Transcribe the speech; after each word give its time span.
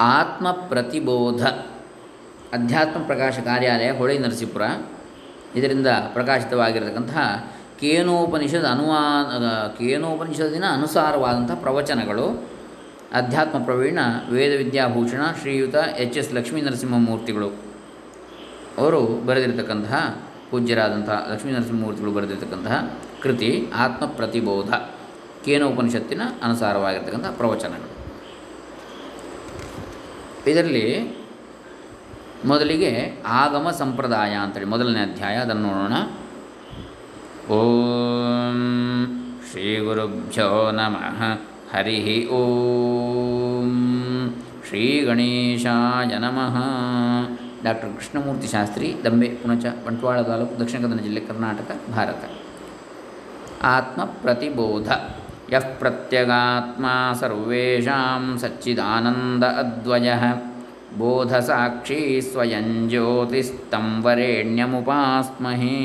ಆತ್ಮ 0.00 0.50
ಪ್ರತಿಬೋಧ 0.50 1.46
ಅಧ್ಯಾತ್ಮ 2.52 3.00
ಪ್ರಕಾಶ 3.00 3.38
ಕಾರ್ಯಾಲಯ, 3.38 3.90
ಹೊಳೆ 3.90 4.18
ನರಸೀಪುರ. 4.18 4.62
ಇದರಿಂದ 5.56 5.86
ಪ್ರಕಾಶಿತವಾಗಿರತಕ್ಕಂತಹ 6.12 7.50
ಕೇನೋಪನಿಷದ್ 7.80 8.64
ಅನುವಾ 8.64 9.00
ಕೇನೋಪನಿಷದಿನ 9.78 10.64
ಅನುಸಾರವಾದಂಥ 10.72 11.50
ಪ್ರವಚನಗಳು. 11.52 12.48
ಅಧ್ಯಾತ್ಮ 13.12 13.64
ಪ್ರವೀಣ 13.64 13.98
ವೇದ 14.30 14.58
ವಿದ್ಯಾಭೂಷಣ 14.58 15.20
ಶ್ರೀಯುತ 15.40 15.74
ಎಚ್ 15.74 16.18
ಎಸ್ 16.18 16.34
ಲಕ್ಷ್ಮೀ 16.34 16.60
ನರಸಿಂಹಮೂರ್ತಿಗಳು 16.60 17.48
ಅವರು 18.78 19.26
ಬರೆದಿರತಕ್ಕಂತಹ, 19.26 20.16
ಪೂಜ್ಯರಾದಂತಹ 20.50 21.28
ಲಕ್ಷ್ಮೀ 21.32 21.52
ನರಸಿಂಹಮೂರ್ತಿಗಳು 21.52 22.12
ಬರೆದಿರತಕ್ಕಂತಹ 22.12 22.90
ಕೃತಿ 23.22 23.66
ಆತ್ಮ 23.76 24.06
ಪ್ರತಿಬೋಧ 24.06 24.72
ಕೇನೋಪನಿಷತ್ತಿನ 25.44 26.22
ಅನುಸಾರವಾಗಿರ್ತಕ್ಕಂಥ 26.42 27.26
ಪ್ರವಚನಗಳು. 27.26 27.89
ಇದರಲ್ಲಿ 30.46 31.16
ಮೊದಲಿಗೆ 32.44 33.22
ಆಗಮ 33.26 33.70
ಸಂಪ್ರದಾಯ 33.78 34.34
ಅಂತೇಳಿ, 34.34 34.66
ಮೊದಲನೇ 34.66 35.12
ಅಧ್ಯಾಯ, 35.12 35.34
ಅದನ್ನು 35.36 35.62
ನೋಡೋಣ. 35.62 35.92
ಓಂ 37.52 38.58
ಶ್ರೀ 39.50 39.78
ಗುರುಭ್ಯೋ 39.78 40.70
ನಮಃ. 40.70 41.22
ಹರಿ 41.76 42.28
ಓಂ 42.28 43.70
ಶ್ರೀ 44.68 45.00
ಗಣೇಶಾಯ 45.00 46.18
ನಮಃ. 46.18 46.56
ಡಾಕ್ಟರ್ 47.64 47.92
ಕೃಷ್ಣಮೂರ್ತಿ 47.92 48.46
ಶಾಸ್ತ್ರಿ, 48.46 48.96
ದಂಬೆ, 49.04 49.26
ಪುಣಚ, 49.26 49.64
ಬಂಟ್ವಾಳ 49.86 50.22
ತಾಲೂಕು, 50.22 50.60
ದಕ್ಷಿಣ 50.60 50.80
ಕನ್ನಡ 50.80 51.00
ಜಿಲ್ಲೆ 51.00 51.20
ಕರ್ನಾಟಕ, 51.20 51.92
ಭಾರತ. 51.92 52.30
ಆತ್ಮ 53.62 54.04
ಪ್ರತಿಬೋಧ 54.04 54.92
ಯಃ 55.52 55.66
ಪ್ರತ್ಯಗಾತ್ಮ 55.78 56.86
ಸರ್ವೇಷಾಂ 57.20 58.24
ಸಚ್ಚಿದಾನಂದ 58.40 59.44
ಅದ್ವಯ 59.58 60.10
ಬೋಧಸಾಕ್ಷಿ 60.98 61.98
ಸ್ವಯಂ 62.22 62.68
ಜ್ಯೋತಿಸ್ತಂ 62.88 63.86
ವರೇಣ್ಯಮುಪಾಸ್ಮಹೇ 64.02 65.76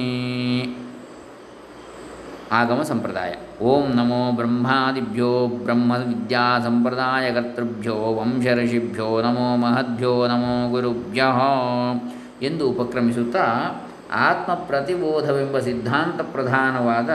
ಆಗಮ 2.51 2.81
ಸಂಪ್ರದಾಯ 2.81 3.31
ಓಂ 3.61 3.85
ನಮೋ 3.91 4.21
ಬ್ರಹ್ಮಾದಿಭ್ಯೋ 4.31 5.31
ಬ್ರಹ್ಮ 5.63 5.91
ವಿದ್ಯಾ 6.01 6.43
ಸಂಪ್ರದಾಯಕರ್ತೃಭ್ಯೋ 6.59 7.95
ವಂಶಋಷಿಭ್ಯೋ 8.19 9.09
ನಮೋ 9.21 9.47
ಮಹದ್ಭ್ಯೋ 9.55 10.13
ನಮೋ 10.27 10.53
ಗುರುಭ್ಯ 10.69 11.23
ಎಂದು 12.41 12.63
ಉಪಕ್ರಮಿಸುತ್ತಾ 12.69 13.45
ಆತ್ಮ 14.21 14.53
ಪ್ರತಿಬೋಧವೆಂಬ 14.67 15.59
ಸಿದ್ಧಾಂತ 15.59 16.21
ಪ್ರಧಾನವಾದ 16.31 17.09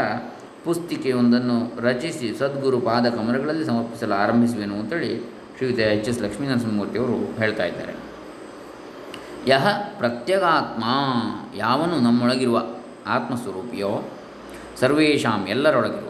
ಪುಸ್ತಿಕೆಯೊಂದನ್ನು 0.64 1.80
ರಚಿಸಿ 1.80 2.39
ಸದ್ಗುರು 2.39 2.80
ಪಾದ 2.80 3.08
ಕಮಲಗಳಲ್ಲಿ 3.08 3.64
ಸಮರ್ಪಿಸಲು 3.64 4.14
ಆರಂಭಿಸುವೆನು 4.14 4.75
ಅಂತೇಳಿ 4.75 5.20
ಶ್ರೀಯುತ 5.56 5.78
ಎಚ್ 5.78 6.08
ಎಸ್ 6.08 6.22
ಲಕ್ಷ್ಮೀನರಸಿಂಹಮೂರ್ತಿಯವರು 6.22 7.39
ಹೇಳ್ತಾ 7.39 7.64
ಇದ್ದಾರೆ. 7.64 7.94
ಯಹ 9.47 9.69
ಪ್ರತ್ಯಗಾತ್ಮ 9.98 10.84
ಯಾವನು 11.56 12.00
ನಮ್ಮೊಳಗಿರುವ 12.00 12.62
ಆತ್ಮಸ್ವರೂಪಿಯೋ 13.06 14.11
ಸರ್ವೇಷಾಂ 14.80 15.47
ಎಲ್ಲರೊಳಗಿರುವ 15.48 16.08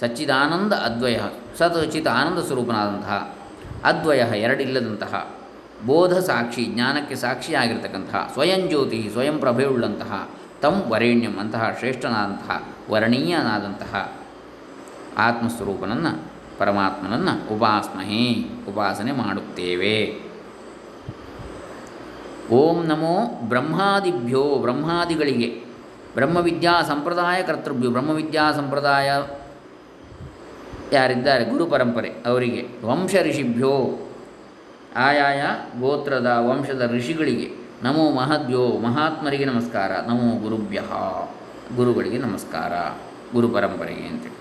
ಸಚ್ಚಿದಾನಂದ 0.00 0.72
ಅದ್ವಯ 0.72 1.18
ಸತ್ 1.58 1.92
ಚಿತ್ 1.92 2.08
ಆನಂದ 2.08 2.38
ಸ್ವರೂಪನಾದಂತಹ 2.38 3.36
ಅದ್ವಯ 3.84 4.18
ಎರಡಿಲ್ಲದಂತಹ 4.18 5.30
ಬೋಧ 5.86 6.18
ಸಾಕ್ಷಿ 6.18 6.64
ಜ್ಞಾನಕ್ಕೆ 6.64 7.14
ಸಾಕ್ಷಿಯಾಗಿರ್ತಕ್ಕಂತಹ 7.14 8.30
ಸ್ವಯಂ 8.32 8.68
ಜ್ಯೋತಿ 8.68 9.10
ಸ್ವಯಂ 9.12 9.38
ಪ್ರಭೆಯುಳ್ಳಂತಹ 9.38 10.28
ತಂ 10.60 10.82
ವರೇಣ್ಯಂ 10.88 11.38
ಅಂತಹ 11.38 11.70
ಶ್ರೇಷ್ಠನಾದಂತಹ 11.78 12.62
ವರಣೀಯನಾದಂತಹ 12.90 14.12
ಆತ್ಮಸ್ವರೂಪನನ್ನು 15.18 16.32
ಪರಮಾತ್ಮನನ್ನು 16.58 17.54
ಉಪಾಸ್ಮಹಿ 17.54 18.50
ಉಪಾಸನೆ 18.68 19.12
ಮಾಡುತ್ತೇವೆ. 19.12 20.20
ಓಂ 22.50 22.86
ನಮೋ 22.86 23.40
ಬ್ರಹ್ಮಾದಿಭ್ಯೋ 23.42 24.58
ಬ್ರಹ್ಮಾದಿಗಳಿಗೆ, 24.58 25.64
ಬ್ರಹ್ಮವಿದ್ಯಾ 26.14 26.82
ಸಂಪ್ರದಾಯ 26.82 27.42
ಕರ್ತೃಭ್ಯೋ 27.42 27.90
ಬ್ರಹ್ಮವಿದ್ಯಾ 27.90 28.52
ಸಂಪ್ರದಾಯ 28.52 29.10
ಯಾರಿದ್ದಾರೆ? 30.92 31.44
ಗುರು 31.44 31.66
ಪರಂಪರೆ 31.66 32.08
ಅವರಿಗೆ, 32.08 32.66
ವಂಶ 32.84 33.14
ಋಷಿಭ್ಯೋ, 33.22 34.08
ಆಯಾಯ 34.96 35.42
ಗೋತ್ರದ 35.80 36.36
ವಂಶದ 36.40 36.90
ಋಷಿಗಳಿಗೆ, 36.94 37.50
ನಮೋ 37.82 38.10
ಮಹದ್ಯೋ 38.10 38.78
ಮಹಾತ್ಮರಿಗೆ 38.78 39.44
ನಮಸ್ಕಾರ, 39.44 39.92
ನಮೋ 39.92 40.40
ಗುರುಭ್ಯ. 40.40 40.82
ಗುರುಗಳಿಗೆ 41.76 42.18
ನಮಸ್ಕಾರ, 42.18 42.72
ಗುರು 43.32 43.48
ಪರಂಪರೆಗೆ 43.48 44.06
ಅಂತೇಳಿ. 44.06 44.36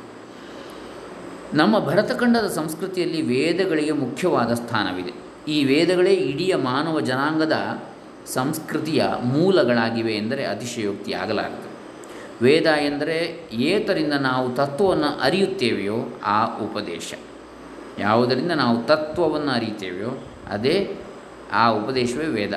ನಮ್ಮ 1.58 1.80
ಭರತಖಂಡದ 1.80 2.48
ಸಂಸ್ಕೃತಿಯಲ್ಲಿ 2.48 3.22
ವೇದಗಳಿಗೆ 3.22 3.92
ಮುಖ್ಯವಾದ 3.92 4.54
ಸ್ಥಾನವಿದೆ. 4.54 5.14
ಈ 5.52 5.64
ವೇದಗಳೇ 5.66 6.14
ಇಡೀ 6.14 6.54
ಮಾನವ 6.54 7.00
ಜನಾಂಗದ 7.00 7.84
ಸಂಸ್ಕೃತಿಯ 8.28 9.06
ಮೂಲಗಳಾಗಿವೆ 9.24 10.14
ಎಂದರೆ 10.14 10.46
ಅತಿಶಯೋಕ್ತಿ 10.46 11.14
ಆಗಲಾರದು 11.14 11.70
ವೇದ 12.42 12.64
ಎಂದರೆ 12.64 13.48
ಏತರಿಂದ 13.52 14.14
ನಾವು 14.14 14.56
ತತ್ವವನ್ನು 14.56 15.22
ಅರಿಯುತ್ತೇವೆಯೋ 15.22 16.20
ಆ 16.24 16.46
ಉಪದೇಶ. 16.46 17.14
ಯಾವುದರಿಂದ 18.00 18.52
ನಾವು 18.52 18.84
ತತ್ವವನ್ನು 18.84 19.52
ಅರಿಯುತ್ತೇವೆಯೋ 19.52 20.24
ಅದೇ 20.52 20.96
ಆ 21.52 21.70
ಉಪದೇಶವೇ 21.70 22.26
ವೇದ. 22.26 22.54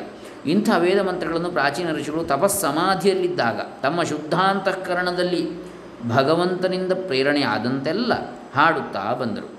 ಇಂಥ 0.47 0.71
ವೇದ 0.78 0.99
ಮಂತ್ರಗಳನ್ನು 0.99 1.50
ಪ್ರಾಚೀನ 1.50 1.93
ಋಷಿಗಳು 1.93 2.25
ತಪಸ್ಸಮಾಧಿಯಲ್ಲಿದ್ದಾಗ 2.25 3.60
ತಮ್ಮ 3.82 4.03
ಶುದ್ಧಾಂತಃಕರಣದಲ್ಲಿ 4.03 5.50
ಭಗವಂತನಿಂದ 6.09 6.93
ಪ್ರೇರಣೆ 6.93 7.43
ಆದಂತೆಲ್ಲ 7.43 8.12
ಹಾಡುತ್ತಾ 8.55 9.12
ಬಂದರು. 9.12 9.50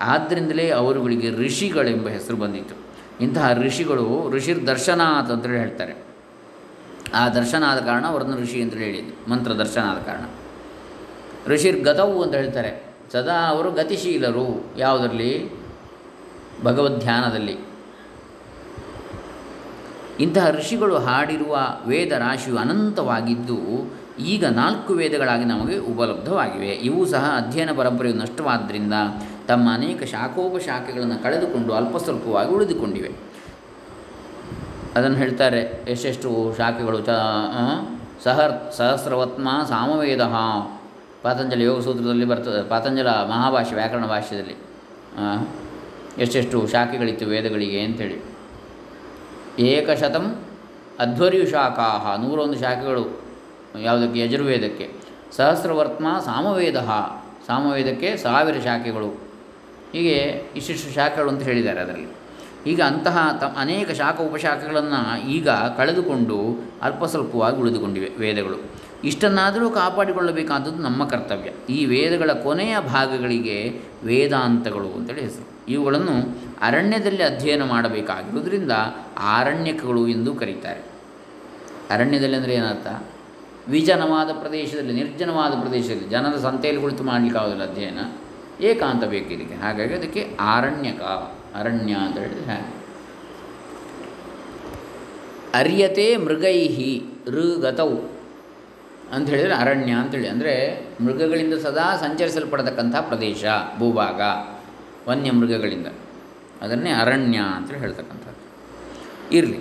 ಆದ್ದರಿಂದಲೇ 0.00 0.70
ಅವರುಗಳಿಗೆ 0.70 1.30
ಋಷಿಗಳೆಂಬ 1.30 2.08
ಹೆಸರು 2.08 2.36
ಬಂದಿತು 2.36 2.74
ಇಂತಹ 3.20 3.52
ಋಷಿಗಳು 3.52 4.30
ಋಷಿರ್ 4.30 4.66
ದರ್ಶನಾಥ್ 4.66 5.30
ಅಂತೇಳಿ 5.30 5.58
ಹೇಳ್ತಾರೆ. 5.58 5.94
ಆ 7.14 7.28
ದರ್ಶನ 7.28 7.62
ಆದ 7.66 7.78
ಕಾರಣ 7.78 8.06
ಅವರನ್ನು 8.06 8.36
ಋಷಿ 8.36 8.62
ಅಂತೇಳಿ 8.62 8.84
ಹೇಳಿದ್ದು, 8.84 9.30
ಮಂತ್ರ 9.30 9.52
ದರ್ಶನ 9.52 9.80
ಆದ 9.80 10.02
ಕಾರಣ. 10.02 10.24
ಋಷಿರ್ 11.46 11.84
ಗತವು 11.84 12.22
ಅಂತ 12.22 12.34
ಹೇಳ್ತಾರೆ. 12.34 12.84
ಸದಾ 13.12 13.48
ಅವರು 13.48 13.70
ಗತಿಶೀಲರು, 13.70 14.64
ಯಾವುದರಲ್ಲಿ? 14.78 15.50
ಭಗವದ್ಧ್ಯಾನದಲ್ಲಿ. 16.64 17.56
ಇಂತಹ 20.24 20.46
ಋಷಿಗಳು 20.58 20.96
ಹಾಡಿರುವ 21.06 21.56
ವೇದ 21.90 22.12
ರಾಶಿಯು 22.24 22.56
ಅನಂತವಾಗಿದ್ದು, 22.56 23.58
ಈಗ 24.32 24.44
ನಾಲ್ಕು 24.60 24.92
ವೇದಗಳಾಗಿ 25.00 25.44
ನಮಗೆ 25.44 25.76
ಉಪಲಬ್ಧವಾಗಿವೆ. 25.90 26.72
ಇವು 26.88 27.00
ಸಹ 27.06 27.24
ಅಧ್ಯಯನ 27.40 27.72
ಪರಂಪರೆಯು 27.78 28.16
ನಷ್ಟವಾದ್ದರಿಂದ 28.16 28.94
ತಮ್ಮ 29.48 29.66
ಅನೇಕ 29.74 30.00
ಶಾಖೋಪಶಾಖೆಗಳನ್ನು 30.12 31.18
ಕಳೆದುಕೊಂಡು 31.22 31.72
ಅಲ್ಪ 31.72 31.96
ಸ್ವಲ್ಪವಾಗಿ 31.96 32.50
ಉಳಿದುಕೊಂಡಿವೆ. 32.56 33.10
ಅದನ್ನು 34.96 35.16
ಹೇಳ್ತಾರೆ, 35.16 35.60
ಎಷ್ಟೆಷ್ಟು 35.88 36.30
ಶಾಖೆಗಳು? 36.58 36.98
ಚ 37.08 37.10
ಸಹರ್, 38.24 38.54
ಸಹಸ್ರವತ್ಮ 38.78 39.48
ಸಾಮವೇದ. 39.68 40.22
ಪಾತಂಜಲ 41.22 41.62
ಯೋಗ 41.62 41.78
ಸೂತ್ರದಲ್ಲಿ 41.86 42.26
ಬರ್ತದೆ, 42.32 42.60
ಪಾತಂಜಲ 42.68 43.10
ಮಹಾಭಾಷೆ 43.30 43.74
ವ್ಯಾಕರಣ 43.74 44.04
ಭಾಷ್ಯದಲ್ಲಿ. 44.06 44.56
ಎಷ್ಟೆಷ್ಟು 46.22 46.58
ಶಾಖೆಗಳಿತ್ತು 46.66 47.26
ವೇದಗಳಿಗೆ 47.26 47.80
ಅಂಥೇಳಿ 47.80 48.18
ಏಕಶತಂ 49.60 50.36
ಅಧ್ವರ್ಯು 50.98 51.46
ಶಾಖಾಹ 51.46 52.20
ನೂರೊಂದು 52.20 52.58
ಶಾಖೆಗಳು 52.58 53.22
ಯಾವುದಕ್ಕೆ? 53.80 54.20
ಯಜುರ್ವೇದಕ್ಕೆ. 54.20 54.90
ಸಹಸ್ರವರ್ತ್ಮ 55.32 56.06
ಸಾಮವೇದ. 56.24 56.76
ಸಾಮವೇದಕ್ಕೆ 57.46 58.16
ಸಾವಿರ 58.16 58.58
ಶಾಖೆಗಳು. 58.60 59.06
ಹೀಗೆ 59.92 60.42
ಇಷ್ಟಿಷ್ಟು 60.56 60.94
ಶಾಖೆಗಳು 60.94 61.30
ಅಂತ 61.30 61.42
ಹೇಳಿದ್ದಾರೆ 61.42 61.80
ಅದರಲ್ಲಿ. 61.80 62.08
ಈಗ 62.70 62.82
ಅಂತಹ 62.82 63.38
ತ 63.40 63.44
ಅನೇಕ 63.44 63.90
ಶಾಖ 63.90 64.20
ಉಪಶಾಖೆಗಳನ್ನು 64.20 65.28
ಈಗ 65.28 65.48
ಕಳೆದುಕೊಂಡು 65.48 66.66
ಅಲ್ಪ 66.82 67.04
ಸ್ವಲ್ಪವಾಗಿ 67.04 67.56
ಉಳಿದುಕೊಂಡಿವೆ 67.56 68.10
ವೇದಗಳು. 68.18 68.56
ಇಷ್ಟನ್ನಾದರೂ 69.04 69.70
ಕಾಪಾಡಿಕೊಳ್ಳಬೇಕಾದದ್ದು 69.70 70.82
ನಮ್ಮ 70.82 71.04
ಕರ್ತವ್ಯ. 71.04 71.74
ಈ 71.74 71.86
ವೇದಗಳ 71.86 72.32
ಕೊನೆಯ 72.32 72.78
ಭಾಗಗಳಿಗೆ 72.80 73.80
ವೇದಾಂತಗಳು 74.04 74.88
ಅಂತೇಳಿ 74.88 75.20
ಹೆಸರು. 75.20 75.49
ಇವುಗಳನ್ನು 75.68 76.38
ಅರಣ್ಯದಲ್ಲಿ 76.60 77.22
ಅಧ್ಯಯನ 77.22 77.64
ಮಾಡಬೇಕಾಗಿರುವುದರಿಂದ 77.64 78.72
ಆರಣ್ಯಕಗಳು 79.18 80.08
ಎಂದು 80.08 80.34
ಕರೀತಾರೆ. 80.34 80.80
ಅರಣ್ಯದಲ್ಲಿ 81.90 82.36
ಅಂದರೆ 82.36 82.54
ಏನರ್ಥ? 82.54 82.86
ವಿಜನವಾದ 83.68 84.30
ಪ್ರದೇಶದಲ್ಲಿ, 84.32 84.92
ನಿರ್ಜನವಾದ 84.92 85.60
ಪ್ರದೇಶದಲ್ಲಿ 85.60 86.08
ಜನರ 86.08 86.36
ಸಂತೆಯಲ್ಲಿ 86.36 86.82
ಕುಳಿತು 86.82 87.02
ಮಾಡಲಿಕ್ಕಾಗೋದಿಲ್ಲ 87.02 87.70
ಅಧ್ಯಯನ. 87.70 87.98
ಏಕಾಂತ 88.60 89.04
ಬೇಕು 89.04 89.32
ಇದಕ್ಕೆ. 89.32 89.54
ಹಾಗಾಗಿ 89.54 89.94
ಅದಕ್ಕೆ 89.94 90.36
ಆರಣ್ಯಕ, 90.40 91.00
ಅರಣ್ಯ 91.54 91.92
ಅಂತ 91.92 92.18
ಹೇಳಿದರೆ 92.18 92.44
ಹಾಗೆ. 92.44 92.80
ಅರಿಯತೆ 95.54 96.16
ಮೃಗೈಹಿ 96.16 97.04
ಋಗತೌ 97.28 97.90
ಅಂತ 99.12 99.28
ಹೇಳಿದರೆ 99.28 99.54
ಅರಣ್ಯ 99.54 99.92
ಅಂತೇಳಿ 99.92 100.28
ಅಂದರೆ 100.28 100.84
ಮೃಗಗಳಿಂದ 101.04 101.54
ಸದಾ 101.54 101.96
ಸಂಚರಿಸಲ್ಪಡತಕ್ಕಂಥ 101.96 102.96
ಪ್ರದೇಶ, 102.96 103.44
ಭೂಭಾಗ. 103.78 104.20
ವನ್ಯ 105.10 105.30
ಮೃಗಗಳಿಂದ 105.30 105.86
ಅದನ್ನೇ 106.62 106.90
ಅರಣ್ಯ 106.90 107.38
ಅಂತೇಳಿ 107.38 107.80
ಹೇಳ್ತಕ್ಕಂಥದ್ದು. 107.80 108.40
ಇರಲಿ. 109.36 109.60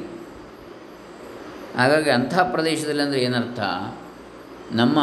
ಹಾಗಾಗಿ 1.77 2.09
ಅಂಥ 2.09 2.39
ಪ್ರದೇಶದಲ್ಲಿ 2.39 3.01
ಅಂದರೆ 3.01 3.19
ಏನರ್ಥ? 3.19 3.59
ನಮ್ಮ 4.71 4.97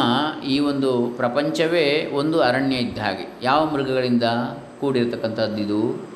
ಈ 0.45 0.59
ಒಂದು 0.59 1.13
ಪ್ರಪಂಚವೇ 1.17 2.11
ಒಂದು 2.13 2.41
ಅರಣ್ಯ 2.41 2.75
ಇದ್ದ 2.75 2.99
ಹಾಗೆ. 2.99 3.39
ಯಾವ 3.41 3.69
ಮೃಗಗಳಿಂದ 3.69 4.23
ಕೂಡಿರತಕ್ಕಂಥದ್ದು 4.79 5.57
ಇದು? 5.57 6.09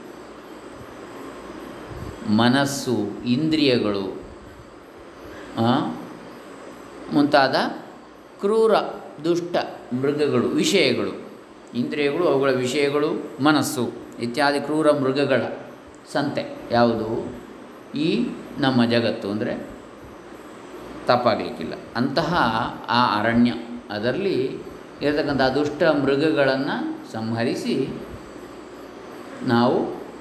ಮನಸ್ಸು, 2.29 3.23
ಇಂದ್ರಿಯಗಳು 3.25 4.21
ಮುಂತಾದ 7.13 7.55
ಕ್ರೂರ, 8.39 8.73
ದುಷ್ಟ 9.23 9.55
ಮೃಗಗಳು, 9.93 10.47
ವಿಷಯಗಳು. 10.47 11.31
ಇಂದ್ರಿಯಗಳು, 11.75 12.27
ಅವುಗಳ 12.27 12.51
ವಿಷಯಗಳು, 12.51 13.09
ಮನಸ್ಸು. 13.43 14.00
ಇತ್ಯಾದಿ 14.21 14.59
ಕ್ರೂರ 14.59 14.91
ಮೃಗಗಳ 14.91 15.41
ಸಂತೆ 16.13 16.57
ಯಾವುದು? 16.71 17.07
ಈ 17.95 18.27
ನಮ್ಮ 18.59 18.85
ಜಗತ್ತು 18.85 19.31
ಅಂದರೆ 19.31 19.67
ತಪ್ಪಾಗಲಿಕ್ಕಿಲ್ಲ. 21.07 21.73
ಅಂತಹ 21.95 22.33
ಆ 22.89 23.19
ಅರಣ್ಯ 23.19 23.51
ಅದರಲ್ಲಿ 23.89 24.61
ಇರತಕ್ಕಂಥ 25.01 25.41
ದುಷ್ಟ 25.41 25.83
ಮೃಗಗಳನ್ನು 25.83 27.11
ಸಂಹರಿಸಿ 27.11 27.89
ನಾವು 29.43 29.77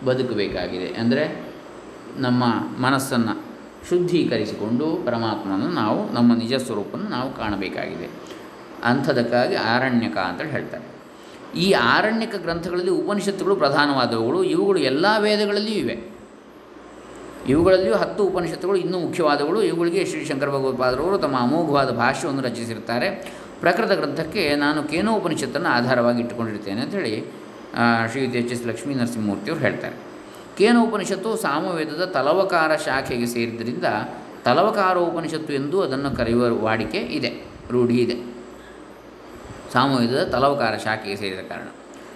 ಬದುಕಬೇಕಾಗಿದೆ. 0.07 0.87
ಅಂದರೆ 0.87 1.51
ನಮ್ಮ 2.17 2.45
ಮನಸ್ಸನ್ನು 2.79 3.45
ಶುದ್ಧೀಕರಿಸಿಕೊಂಡು 3.89 4.87
ಪರಮಾತ್ಮನ 5.07 5.75
ನಾವು 5.75 6.13
ನಮ್ಮ 6.13 6.35
ನಿಜ 6.35 6.55
ಸ್ವರೂಪವನ್ನು 6.55 7.11
ನಾವು 7.11 7.35
ಕಾಣಬೇಕಾಗಿದೆ. 7.35 8.11
ಅಂಥದಕ್ಕಾಗಿ 8.85 9.55
ಆರಣ್ಯಕ 9.55 10.17
ಅಂತೇಳಿ 10.17 10.51
ಹೇಳ್ತಾರೆ. 10.51 10.90
ಈ 11.57 11.73
ಆರಣ್ಯಕ 11.73 12.35
ಗ್ರಂಥಗಳಲ್ಲಿ 12.37 12.91
ಉಪನಿಷತ್ತುಗಳು 12.91 13.57
ಪ್ರಧಾನವಾದವುಗಳು. 13.57 14.45
ಇವುಗಳು 14.45 14.79
ಎಲ್ಲ 14.79 15.07
ವೇದಗಳಲ್ಲಿಯೂ 15.19 15.79
ಇವೆ. 15.79 15.97
ಇವುಗಳಲ್ಲಿಯೂ 17.49 17.95
ಹತ್ತು 17.95 18.25
ಉಪನಿಷತ್ತುಗಳು, 18.25 18.79
ಇನ್ನೂ 18.79 18.99
ಮುಖ್ಯವಾದವುಗಳು. 18.99 19.63
ಇವುಗಳಿಗೆ 19.63 20.07
ಶ್ರೀ 20.07 20.25
ಶಂಕರ 20.25 20.49
ಭಗವತ್ಪಾದರವರು 20.49 21.19
ತಮ್ಮ 21.19 21.37
ಅಮೋಘವಾದ 21.41 21.91
ಭಾಷ್ಯವನ್ನು 21.91 22.43
ರಚಿಸಿರ್ತಾರೆ 22.43 23.09
ಪ್ರಕೃತ 23.61 23.93
ಗ್ರಂಥಕ್ಕೆ 23.93 24.57
ನಾನು 24.57 24.83
ಕೇನೋ 24.83 25.13
ಉಪನಿಷತ್ತನ್ನು 25.13 25.69
ಆಧಾರವಾಗಿ 25.69 26.21
ಇಟ್ಟುಕೊಂಡಿರ್ತೇನೆ 26.21 26.81
ಅಂಥೇಳಿ 26.81 27.33
ಶ್ರೀ 28.11 28.23
ಎಚ್ 28.25 28.53
ಎಸ್ 28.53 28.67
ಲಕ್ಷ್ಮೀ 28.67 28.95
ನರಸಿಂಹಮೂರ್ತಿಯವರು 28.95 29.61
ಹೇಳ್ತಾರೆ. 29.61 29.97
ಕೇನೋ 30.59 30.87
ಉಪನಿಷತ್ತು 30.87 31.37
ಸಾಮವೇದದ 31.37 32.05
ತಲವಕಾರ 32.05 32.77
ಶಾಖೆಗೆ 32.77 33.27
ಸೇರಿದ್ದರಿಂದ 33.27 33.85
ತಲವಕಾರ 34.45 34.99
ಉಪನಿಷತ್ತು 34.99 35.53
ಎಂದು 35.53 35.83
ಅದನ್ನು 35.83 36.17
ಕರೆಯುವ 36.17 36.63
ವಾಡಿಕೆ 36.63 36.99
ಇದೆ, 36.99 37.31
ರೂಢಿ 37.71 37.97
ಇದೆ. 37.97 38.40
ಸಾಮವೇದದ 39.73 40.29
ತಲವಕಾರ 40.33 40.77
ಶಾಖೆಗೆ 40.77 41.17
ಸೇರಿದ 41.17 41.39
ಕಾರಣ. 41.39 41.67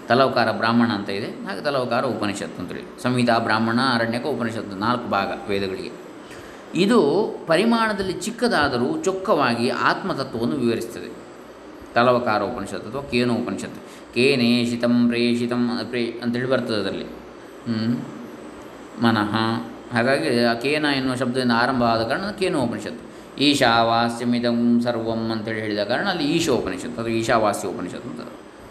ತಲವಕಾರ 0.09 0.53
ಬ್ರಾಹ್ಮಣ 0.53 0.89
ಅಂತ 0.89 1.11
ಇದೆ. 1.11 1.27
ಹಾಗೆ 1.27 1.61
ತಲವಕಾರ 1.61 2.05
ಉಪನಿಷತ್ತು 2.05 2.62
ಅಂತೇಳಿ 2.62 3.03
ಸಂಹಿತಾ 3.03 3.39
ಬ್ರಾಹ್ಮಣ, 3.39 3.81
ಅರಣ್ಯಕ 3.95 4.27
ಉಪನಿಷತ್ತು 4.27 4.77
ನಾಲ್ಕು 4.77 5.09
ಭಾಗ 5.09 5.33
ವೇದಗಳಿಗೆ. 5.49 5.91
ಇದು 6.75 7.29
ಪರಿಮಾಣದಲ್ಲಿ 7.47 8.12
ಚಿಕ್ಕದಾದರೂ 8.12 9.03
ಚೊಕ್ಕವಾಗಿ 9.03 9.69
ಆತ್ಮತತ್ವವನ್ನು 9.69 10.56
ವಿವರಿಸ್ತದೆ. 10.56 11.25
ತಲವಕಾರ 11.95 12.43
ಉಪನಿಷತ್ತು 12.43 12.91
ಅಥವಾ 12.91 13.03
ಕೇನೋ 13.03 13.35
ಉಪನಿಷತ್ತು. 13.35 14.15
ಕೇನೇಷಿತಂ 14.15 15.09
ಪ್ರೇಷಿತಂ 15.09 15.81
ಪ್ರೇ 15.91 16.21
ಅಂತೇಳಿ 16.23 16.47
ಬರ್ತದೆ 16.47 16.77
ಅದರಲ್ಲಿ. 16.77 17.06
ಮನಃ. 19.03 19.37
ಹಾಗಾಗಿ 19.95 20.29
ಕೇನ 20.62 20.85
ಎನ್ನುವ 20.85 21.17
ಶಬ್ದದಿಂದ 21.17 21.53
ಆರಂಭ 21.55 21.83
ಆದ 21.83 22.03
ಕಾರಣ 22.03 22.31
ಕೇನೋ 22.31 22.59
ಉಪನಿಷತ್ತು. 22.61 23.14
ಈಶಾವಾಸ್ಯಮಿದಂ 23.39 24.81
ಸರ್ವಂ 24.81 25.31
ಅಂತೇಳಿ 25.33 25.61
ಹೇಳಿದ 25.61 25.85
ಕಾರಣ 25.85 26.09
ಅಲ್ಲಿ 26.09 26.25
ಈಶೋ 26.25 26.55
ಉಪನಿಷತ್ತು 26.55 27.01
ಅದು 27.01 27.11
ಈಶಾವಾಸ್ಯ 27.11 27.69
ಉಪನಿಷತ್ತು 27.69 28.09
ಅಂತ. 28.11 28.21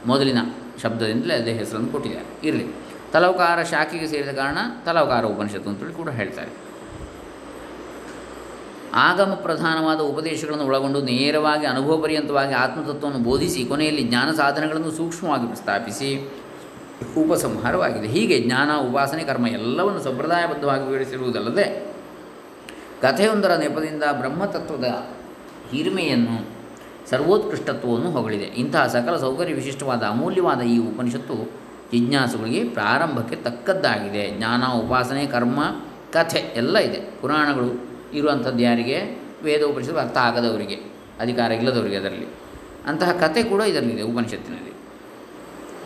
ಮೊದಲಿನ 0.06 0.38
ಶಬ್ದದಿಂದಲೇ 0.82 1.34
ಅದೇ 1.34 1.54
ಹೆಸರನ್ನು 1.54 1.88
ಕೊಟ್ಟಿದ್ದಾರೆ 1.88 2.48
ಇರಲಿ. 2.48 2.66
ತಲವಕಾರ 3.14 3.64
ಶಾಖೆಗೆ 3.64 4.08
ಸೇರಿದ 4.08 4.30
ಕಾರಣ 4.30 4.58
ತಲವಕಾರ 4.86 5.26
ಉಪನಿಷತ್ತು 5.26 5.70
ಅಂತೇಳಿ 5.70 5.94
ಕೂಡ 5.94 6.10
ಹೇಳ್ತಾರೆ. 6.10 6.52
ಆಗಮ 8.94 9.40
ಪ್ರಧಾನವಾದ 9.44 10.00
ಉಪದೇಶಗಳನ್ನು 10.00 10.66
ಒಳಗೊಂಡು 10.66 11.02
ನೇರವಾಗಿ 11.02 11.66
ಅನುಭವ 11.66 12.02
ಪರ್ಯಂತವಾಗಿ 12.02 12.54
ಆತ್ಮತತ್ವವನ್ನು 12.54 13.24
ಬೋಧಿಸಿ 13.24 13.66
ಕೊನೆಯಲ್ಲಿ 13.66 14.04
ಜ್ಞಾನ 14.04 14.32
ಸಾಧನಗಳನ್ನು 14.32 14.92
ಸೂಕ್ಷ್ಮವಾಗಿ 14.92 15.48
ಪ್ರಸ್ತಾಪಿಸಿ 15.48 16.32
ಉಪಸಂಹಾರವಾಗಿದೆ. 17.18 18.08
ಹೀಗೆ 18.08 18.40
ಜ್ಞಾನ, 18.40 18.72
ಉಪಾಸನೆ, 18.90 19.24
ಕರ್ಮ 19.24 19.48
ಎಲ್ಲವನ್ನು 19.48 20.00
ಸಂಪ್ರದಾಯಬದ್ಧವಾಗಿ 20.00 20.84
ವಿವರಿಸಿರುವುದಲ್ಲದೆ 20.84 21.93
ಕಥೆಯೊಂದರ 23.04 23.52
ನೆಪದಿಂದ 23.56 24.04
ಬ್ರಹ್ಮತತ್ವದ 24.12 24.88
ಹಿರಿಮೆಯನ್ನು 25.72 26.36
ಸರ್ವೋತ್ಕೃಷ್ಟತ್ವವನ್ನು 27.10 28.12
ಹೊಗಳಿದೆ. 28.12 28.44
ಇಂತಹ 28.44 28.88
ಸಕಲ 28.88 29.16
ಸೌಕರ್ಯ 29.18 29.54
ವಿಶಿಷ್ಟವಾದ 29.54 30.04
ಅಮೂಲ್ಯವಾದ 30.04 30.62
ಈ 30.62 30.78
ಉಪನಿಷತ್ತು 30.78 31.52
ಜಿಜ್ಞಾಸುಗಳಿಗೆ 31.92 32.64
ಪ್ರಾರಂಭಕ್ಕೆ 32.64 33.36
ತಕ್ಕದ್ದಾಗಿದೆ. 33.36 34.32
ಜ್ಞಾನ, 34.38 34.64
ಉಪಾಸನೆ, 34.68 35.26
ಕರ್ಮ, 35.26 35.60
ಕಥೆ 36.12 36.40
ಎಲ್ಲ 36.56 36.78
ಇದೆ. 36.78 37.00
ಪುರಾಣಗಳು 37.22 37.70
ಇರುವಂಥದ್ದು 38.14 38.60
ಯಾರಿಗೆ? 38.60 39.22
ವೇದ 39.44 39.62
ಉಪನಿಷತ್ತು 39.62 40.00
ಅರ್ಥ 40.00 40.18
ಆಗದವರಿಗೆ, 40.18 40.76
ಅಧಿಕಾರ 41.20 41.52
ಇಲ್ಲದವರಿಗೆ 41.52 41.96
ಅದರಲ್ಲಿ. 41.96 42.28
ಅಂತಹ 42.88 43.12
ಕಥೆ 43.12 43.44
ಕೂಡ 43.44 43.62
ಇದರಲ್ಲಿದೆ 43.62 44.02
ಉಪನಿಷತ್ತಿನಲ್ಲಿ. 44.02 44.74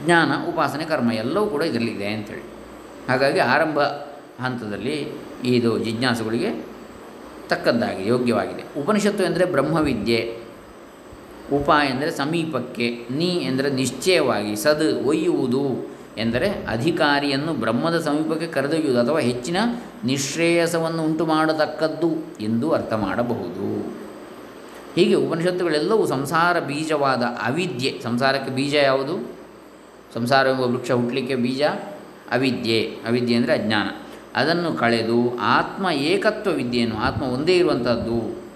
ಜ್ಞಾನ, 0.05 0.31
ಉಪಾಸನೆ, 0.49 0.85
ಕರ್ಮ 0.85 1.11
ಎಲ್ಲವೂ 1.11 1.45
ಕೂಡ 1.45 1.61
ಇದರಲ್ಲಿದೆ 1.61 2.07
ಅಂಥೇಳಿ 2.07 2.45
ಹಾಗಾಗಿ 3.09 3.39
ಆರಂಭ 3.39 3.79
ಹಂತದಲ್ಲಿ 4.43 4.97
ಇದು 5.43 5.77
ಜಿಜ್ಞಾಸುಗಳಿಗೆ 5.77 6.76
ತಕ್ಕದ್ದಾಗಿ 7.49 8.07
ಯೋಗ್ಯವಾಗಿದೆ. 8.07 8.81
ಉಪನಿಷತ್ತು 8.81 9.23
ಎಂದರೆ 9.23 9.45
ಬ್ರಹ್ಮವಿದ್ಯೆ, 9.45 10.37
ಉಪ 11.53 11.69
ಎಂದರೆ 11.69 12.11
ಸಮೀಪಕ್ಕೆ, 12.11 12.97
ನೀ 13.11 13.25
ಎಂದರೆ 13.25 13.69
ನಿಶ್ಚಯವಾಗಿ, 13.69 14.55
ಸದ್ 14.55 15.05
ಒಯ್ಯುವುದು 15.05 15.97
ಎಂದರೆ 16.17 16.49
ಅಧಿಕಾರಿಯನ್ನು 16.49 17.53
ಬ್ರಹ್ಮದ 17.53 17.99
ಸಮೀಪಕ್ಕೆ 17.99 18.47
ಕರೆದೊಯ್ಯುವುದು 18.47 18.99
ಅಥವಾ 18.99 19.19
ಹೆಚ್ಚಿನ 19.19 19.57
ನಿಶ್ರೇಯಸವನ್ನು 20.03 21.03
ಉಂಟು 21.03 21.25
ಮಾಡತಕ್ಕದ್ದು 21.25 22.11
ಎಂದು 22.39 22.71
ಅರ್ಥ 22.71 22.93
ಮಾಡಬಹುದು. 22.93 23.97
ಹೀಗೆ 24.95 25.13
ಉಪನಿಷತ್ತುಗಳೆಲ್ಲವೂ 25.13 26.05
ಸಂಸಾರ 26.05 26.59
ಬೀಜವಾದ 26.59 27.23
ಅವಿದ್ಯೆ. 27.23 27.99
ಸಂಸಾರಕ್ಕೆ 28.03 28.51
ಬೀಜ 28.51 28.75
ಯಾವುದು? 28.75 29.29
ಸಂಸಾರವೆಂಬ 30.13 30.61
ವೃಕ್ಷ 30.61 30.91
ಹುಟ್ಟಲಿಕ್ಕೆ 30.91 31.35
ಬೀಜ 31.35 31.61
ಅವಿದ್ಯೆ. 32.31 32.81
ಅವಿದ್ಯೆ 33.07 33.37
ಅಂದರೆ 33.37 33.53
ಅಜ್ಞಾನ. 33.53 34.06
ಅದನ್ನು 34.35 34.73
ಕಳೆದು 34.73 35.39
ಆತ್ಮ 35.39 35.89
ಏಕತ್ವ 35.89 36.51
ವಿದ್ಯೆಯನ್ನು, 36.51 36.97
ಆತ್ಮ 36.97 37.23
ಒಂದೇ 37.23 37.57
ಇರುವಂಥದ್ದು 37.57 38.47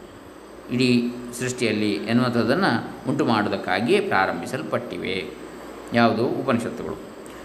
ಇಡೀ 0.73 1.11
ಸೃಷ್ಟಿಯಲ್ಲಿ 1.39 1.91
ಎನ್ನುವಂಥದ್ದನ್ನು 1.91 3.11
ಉಂಟು 3.11 3.25
ಮಾಡೋದಕ್ಕಾಗಿಯೇ 3.25 3.99
ಪ್ರಾರಂಭಿಸಲ್ಪಟ್ಟಿವೆ. 3.99 5.25
ಯಾವುದು? 5.93 6.25
ಉಪನಿಷತ್ತುಗಳು 6.25 6.95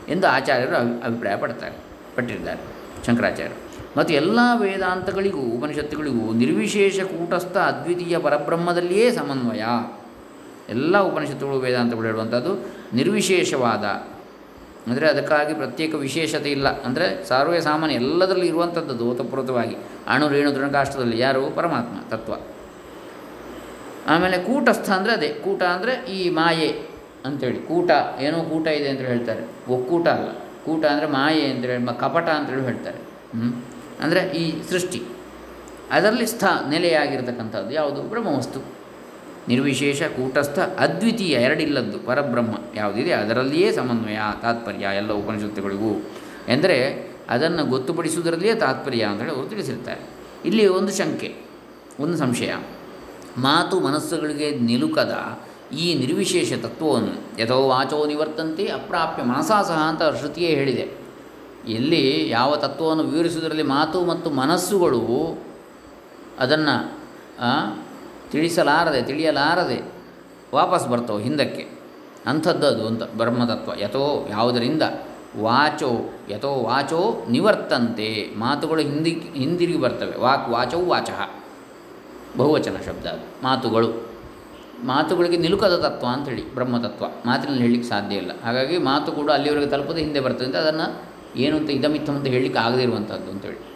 ಎಂದು 0.08 0.26
ಆಚಾರ್ಯರು 0.26 0.76
ಅಭಿ 0.76 1.02
ಅಭಿಪ್ರಾಯ 1.02 1.36
ಪಡ್ತಾರೆ 1.36 1.76
ಪಟ್ಟಿದ್ದಾರೆ 2.16 2.60
ಶಂಕರಾಚಾರ್ಯರು. 3.06 3.60
ಮತ್ತು 3.96 4.14
ಎಲ್ಲ 4.14 4.38
ವೇದಾಂತಗಳಿಗೂ, 4.58 5.38
ಉಪನಿಷತ್ತುಗಳಿಗೂ 5.38 6.32
ನಿರ್ವಿಶೇಷ 6.32 7.00
ಕೂಟಸ್ಥ 7.00 7.56
ಅದ್ವಿತೀಯ 7.56 8.18
ಪರಬ್ರಹ್ಮದಲ್ಲಿಯೇ 8.18 9.10
ಸಮನ್ವಯ. 9.10 9.62
ಎಲ್ಲ 10.68 10.98
ಉಪನಿಷತ್ತುಗಳು, 10.98 11.58
ವೇದಾಂತಗಳು 11.58 12.06
ಹೇಳುವಂಥದ್ದು 12.06 12.64
ನಿರ್ವಿಶೇಷವಾದ 12.96 14.15
ಅಂದರೆ 14.86 15.08
ಅದಕ್ಕಾಗಿ 15.08 15.54
ಪ್ರತ್ಯೇಕ 15.54 15.94
ವಿಶೇಷತೆ 15.94 16.50
ಇಲ್ಲ. 16.50 16.82
ಅಂದರೆ 16.82 17.26
ಸಾರ್ವೇ 17.28 17.60
ಸಾಮಾನ್ಯ 17.60 17.94
ಎಲ್ಲದರಲ್ಲಿ 17.94 18.46
ಇರುವಂಥದ್ದು 18.46 19.10
ಓತಪ್ರೋತವಾಗಿ 19.10 19.76
ಅಣು 20.08 20.28
ರೇಣು 20.28 20.54
ದೃಢಕಾಷ್ಟದಲ್ಲಿ 20.54 21.18
ಯಾರು? 21.18 21.50
ಪರಮಾತ್ಮ, 21.50 21.96
ತತ್ವ. 22.10 22.34
ಆಮೇಲೆ 24.06 24.38
ಕೂಟಸ್ಥ 24.38 24.90
ಅಂದರೆ 24.90 25.12
ಅದೇ. 25.12 25.28
ಕೂಟ 25.28 25.62
ಅಂದರೆ 25.62 25.92
ಈ 26.12 26.30
ಮಾಯೆ 26.30 26.68
ಅಂಥೇಳಿ 27.24 27.58
ಕೂಟ, 27.58 27.90
ಏನೋ 28.20 28.42
ಕೂಟ 28.42 28.66
ಇದೆ 28.66 28.88
ಅಂತ 28.88 29.00
ಹೇಳ್ತಾರೆ. 29.00 29.72
ಒಕ್ಕೂಟ 29.72 30.08
ಅಲ್ಲ. 30.08 30.28
ಕೂಟ 30.64 30.84
ಅಂದರೆ 30.84 31.06
ಮಾಯೆ 31.06 31.50
ಅಂತೇಳಿ 31.50 31.98
ಕಪಟ 31.98 32.28
ಅಂತೇಳಿ 32.28 32.62
ಹೇಳ್ತಾರೆ. 32.62 32.98
ಹ್ಞೂ 33.34 33.64
ಅಂದರೆ 34.00 34.20
ಈ 34.20 34.62
ಸೃಷ್ಟಿ. 34.70 35.02
ಅದರಲ್ಲಿ 35.90 36.26
ಸ್ಥ, 36.26 36.44
ನೆಲೆಯಾಗಿರ್ತಕ್ಕಂಥದ್ದು 36.68 37.70
ಯಾವುದು? 37.70 38.02
ಬ್ರಹ್ಮವಸ್ತು. 38.02 38.60
ನಿರ್ವಿಶೇಷ 39.48 40.02
ಕೂಟಸ್ಥ 40.02 40.58
ಅದ್ವಿತೀಯ 40.58 41.32
ಎರಡಿಲ್ಲದ್ದು 41.32 41.98
ಪರಬ್ರಹ್ಮ 41.98 42.54
ಯಾವುದಿದೆ 42.74 43.12
ಅದರಲ್ಲಿಯೇ 43.12 43.72
ಸಮನ್ವಯ, 43.72 44.18
ತಾತ್ಪರ್ಯ 44.42 44.86
ಎಲ್ಲ 44.96 45.12
ಉಪನಿಷತ್ತುಗಳಿಗೂ. 45.12 46.02
ಎಂದರೆ 46.48 47.10
ಅದನ್ನು 47.28 47.64
ಗೊತ್ತುಪಡಿಸುವುದರಲ್ಲಿಯೇ 47.64 48.54
ತಾತ್ಪರ್ಯ 48.54 49.02
ಅಂತೇಳಿ 49.02 49.30
ಅವರು 49.30 49.48
ತಿಳಿಸಿರ್ತಾರೆ. 49.48 50.00
ಇಲ್ಲಿ 50.44 50.66
ಒಂದು 50.66 50.92
ಶಂಕೆ, 50.92 51.34
ಒಂದು 52.00 52.16
ಸಂಶಯ. 52.16 52.52
ಮಾತು 53.38 53.80
ಮನಸ್ಸುಗಳಿಗೆ 53.80 54.50
ನಿಲುಕದ 54.50 55.38
ಈ 55.78 55.94
ನಿರ್ವಿಶೇಷ 55.94 56.52
ತತ್ವವನ್ನು 56.52 57.40
ಯಥೋ 57.40 57.68
ವಾಚೋ 57.68 58.06
ನಿವರ್ತಂತೆ 58.06 58.66
ಅಪ್ರಾಪ್ಯ 58.66 59.22
ಮನಸಾ 59.22 59.62
ಸಹ 59.62 59.78
ಅಂತ 59.78 60.18
ಶ್ರುತಿಯೇ 60.18 60.48
ಹೇಳಿದೆ. 60.48 61.06
ಎಲ್ಲಿ 61.68 62.28
ಯಾವ 62.28 62.56
ತತ್ವವನ್ನು 62.56 63.02
ವಿವರಿಸುವುದರಲ್ಲಿ 63.02 63.62
ಮಾತು 63.62 64.04
ಮತ್ತು 64.04 64.30
ಮನಸ್ಸುಗಳು 64.30 65.38
ಅದನ್ನು 66.38 66.98
ತಿಳಿಸಲಾರದೆ, 68.30 69.02
ತಿಳಿಯಲಾರದೆ 69.02 69.92
ವಾಪಸ್ 70.54 70.88
ಬರ್ತವೆ 70.88 71.22
ಹಿಂದಕ್ಕೆ. 71.22 71.68
ಅಂಥದ್ದು 72.26 72.66
ಅದು 72.66 72.86
ಅಂತ 72.86 73.02
ಬ್ರಹ್ಮತತ್ವ. 73.02 73.80
ಯಥೋ 73.80 74.26
ಯಾವುದರಿಂದ? 74.30 74.82
ವಾಚೋ, 75.38 76.14
ಯಥೋ 76.30 76.48
ವಾಚೋ 76.48 77.26
ನಿವರ್ತಂತೆ. 77.30 78.30
ಮಾತುಗಳು 78.38 78.82
ಹಿಂದಿ, 78.82 79.10
ಹಿಂದಿರುಗಿ 79.34 79.80
ಬರ್ತವೆ. 79.80 80.20
ವಾಕ್, 80.20 80.48
ವಾಚೌ, 80.48 80.84
ವಾಚಃ. 80.84 81.30
ಬಹುವಚನ 82.36 82.76
ಶಬ್ದ 82.86 83.06
ಅದು. 83.06 83.44
ಮಾತುಗಳು. 83.44 83.88
ಮಾತುಗಳಿಗೆ 84.84 85.36
ನಿಲುಕದ 85.36 85.76
ತತ್ವ 85.76 86.06
ಅಂಥೇಳಿ 86.06 86.54
ಬ್ರಹ್ಮತತ್ವ. 86.54 87.04
ಮಾತಿನಲ್ಲಿ 87.26 87.62
ಹೇಳಲಿಕ್ಕೆ 87.62 87.88
ಸಾಧ್ಯ 87.88 88.16
ಇಲ್ಲ. 88.16 88.30
ಹಾಗಾಗಿ 88.44 88.78
ಮಾತು 88.78 89.12
ಕೂಡ 89.12 89.30
ಅಲ್ಲಿವರೆಗೆ 89.30 89.66
ತಲುಪದೆ 89.66 90.00
ಹಿಂದೆ 90.00 90.20
ಬರ್ತದೆ 90.20 90.46
ಅಂತ 90.46 90.56
ಅದನ್ನು 90.56 91.02
ಏನು 91.36 91.56
ಅಂತ 91.56 91.70
ಇದಮಿತ್ತಂ 91.70 92.14
ಅಂತ 92.14 92.26
ಹೇಳಲಿಕ್ಕೆ 92.26 92.58
ಆಗದೇ 92.58 92.82
ಇರುವಂಥದ್ದು 92.82 93.30
ಅಂತೇಳಿ 93.30 93.75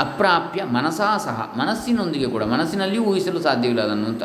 ಅಪ್ರಾಪ್ಯ 0.00 0.64
ಮನಸಾ 0.64 1.18
ಸಹ, 1.18 1.54
ಮನಸ್ಸಿನೊಂದಿಗೆ 1.58 2.26
ಕೂಡ, 2.26 2.42
ಮನಸ್ಸಿನಲ್ಲಿಯೂ 2.42 3.02
ಊಹಿಸಲು 3.02 3.40
ಸಾಧ್ಯವಿಲ್ಲ 3.40 3.82
ಅದನ್ನು 3.82 4.06
ಅಂತ. 4.06 4.22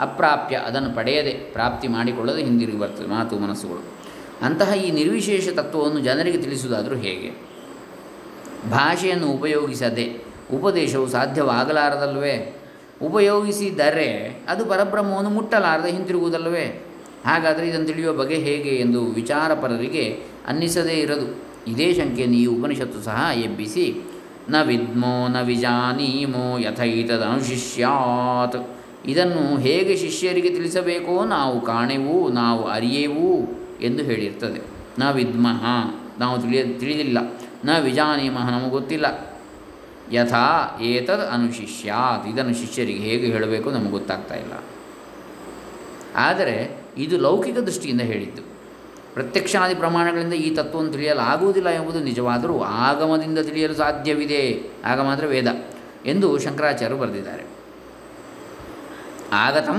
ಅಪ್ರಾಪ್ಯ 0.00 0.56
ಅದನ್ನು 0.56 0.96
ಪಡೆಯದೆ, 0.96 1.30
ಪ್ರಾಪ್ತಿ 1.30 1.88
ಮಾಡಿಕೊಳ್ಳದೆ 1.88 2.42
ಹಿಂದಿರುಗಿ 2.42 2.78
ಬರ್ತದೆ 2.78 3.06
ಮಾತು, 3.06 3.38
ಮನಸ್ಸುಗಳು. 3.38 3.82
ಅಂತಹ 4.42 4.74
ಈ 4.74 4.90
ನಿರ್ವಿಶೇಷ 4.90 5.48
ತತ್ವವನ್ನು 5.48 6.00
ಜನರಿಗೆ 6.00 6.38
ತಿಳಿಸುವುದಾದರೂ 6.38 6.96
ಹೇಗೆ? 6.96 7.30
ಭಾಷೆಯನ್ನು 8.70 9.26
ಉಪಯೋಗಿಸದೆ, 9.26 10.06
ಉಪದೇಶವು 10.54 11.06
ಸಾಧ್ಯವಾಗಲಾರದಲ್ವೇ? 11.08 12.60
ಉಪಯೋಗಿಸಿದರೆ 13.02 14.40
ಅದು 14.48 14.66
ಪರಬ್ರಹ್ಮವನ್ನು 14.66 15.30
ಮುಟ್ಟಲಾರದೆ 15.30 15.90
ಹಿಂತಿರುಗುವುದಲ್ಲವೇ? 15.90 16.84
ಹಾಗಾದರೆ 17.26 17.68
ಇದನ್ನು 17.68 17.86
ತಿಳಿಯುವ 17.86 18.16
ಬಗೆ 18.16 18.34
ಹೇಗೆ 18.34 18.70
ಎಂದು 18.70 19.04
ವಿಚಾರಪರರಿಗೆ 19.06 20.22
ಅನ್ನಿಸದೇ 20.46 20.92
ಇರದು. 20.92 21.26
ಇದೇ 21.66 21.94
ಶಂಕೆಯನ್ನು 21.94 22.36
ಈ 22.36 22.46
ಉಪನಿಷತ್ತು 22.46 23.00
ಸಹ 23.00 23.30
ಎಬ್ಬಿಸಿ 23.34 24.02
ನ 24.50 24.62
ವಿದ್ಮೋ 24.62 25.28
ನ 25.28 25.40
ವಿಜಾನೀಮೋ 25.40 26.58
ಯಥೈತದನುಶಿಷ್ಯಾತ್. 26.58 28.78
ಇದನ್ನು 29.06 29.58
ಹೇಗೆ 29.58 29.96
ಶಿಷ್ಯರಿಗೆ 29.96 30.48
ತಿಳಿಸಬೇಕೋ 30.48 31.24
ನಾವು 31.24 31.60
ಕಾಣೆವು, 31.60 32.28
ನಾವು 32.28 32.64
ಅರಿಯೆವು 32.64 33.48
ಎಂದು 33.80 34.02
ಹೇಳಿರ್ತದೆ. 34.02 34.60
ನ 34.98 35.10
ವಿದ್ಮಃ 35.10 35.64
ನಾವು 36.18 36.38
ತಿಳಿಯ, 36.38 36.64
ತಿಳಿದಿಲ್ಲ. 36.64 37.18
ನ 37.64 37.78
ವಿಜಾನೀಮಃ 37.78 38.50
ನಮಗೆ 38.50 38.70
ಗೊತ್ತಿಲ್ಲ. 38.70 39.36
ಯಥಾ 40.12 40.78
ಏತದ್ 40.82 41.20
ಅನುಶಿಷ್ಯಾತ್. 41.20 42.28
ಇದನ್ನು 42.28 42.54
ಶಿಷ್ಯರಿಗೆ 42.54 42.98
ಹೇಗೆ 42.98 43.26
ಹೇಳಬೇಕು 43.26 43.70
ನಮಗೆ 43.70 43.90
ಗೊತ್ತಾಗ್ತಾ 43.90 44.34
ಇಲ್ಲ. 44.34 44.64
ಆದರೆ 46.16 46.84
ಇದು 46.98 47.18
ಲೌಕಿಕ 47.18 47.58
ದೃಷ್ಟಿಯಿಂದ 47.58 48.00
ಹೇಳಿದ್ದು. 48.00 48.47
ಪ್ರತ್ಯಕ್ಷಾದಿ 49.18 49.74
ಪ್ರಮಾಣಗಳಿಂದ 49.74 50.32
ಈ 50.32 50.48
ತತ್ವವನ್ನು 50.54 50.92
ತಿಳಿಯಲಾಗುವುದಿಲ್ಲ 50.92 51.68
ಎಂಬುದು 51.68 52.00
ನಿಜವಾದರೂ 52.00 52.56
ಆಗಮದಿಂದ 52.62 53.38
ತಿಳಿಯಲು 53.38 53.74
ಸಾಧ್ಯವಿದೆ. 53.74 54.42
ಆಗ 54.84 54.98
ಮಾತ್ರ 55.00 55.26
ವೇದ 55.26 55.48
ಎಂದು 56.06 56.38
ಶಂಕರಾಚಾರ್ಯರು 56.38 56.98
ಬರೆದಿದ್ದಾರೆ. 57.00 57.44
ಆಗತಂ 59.32 59.78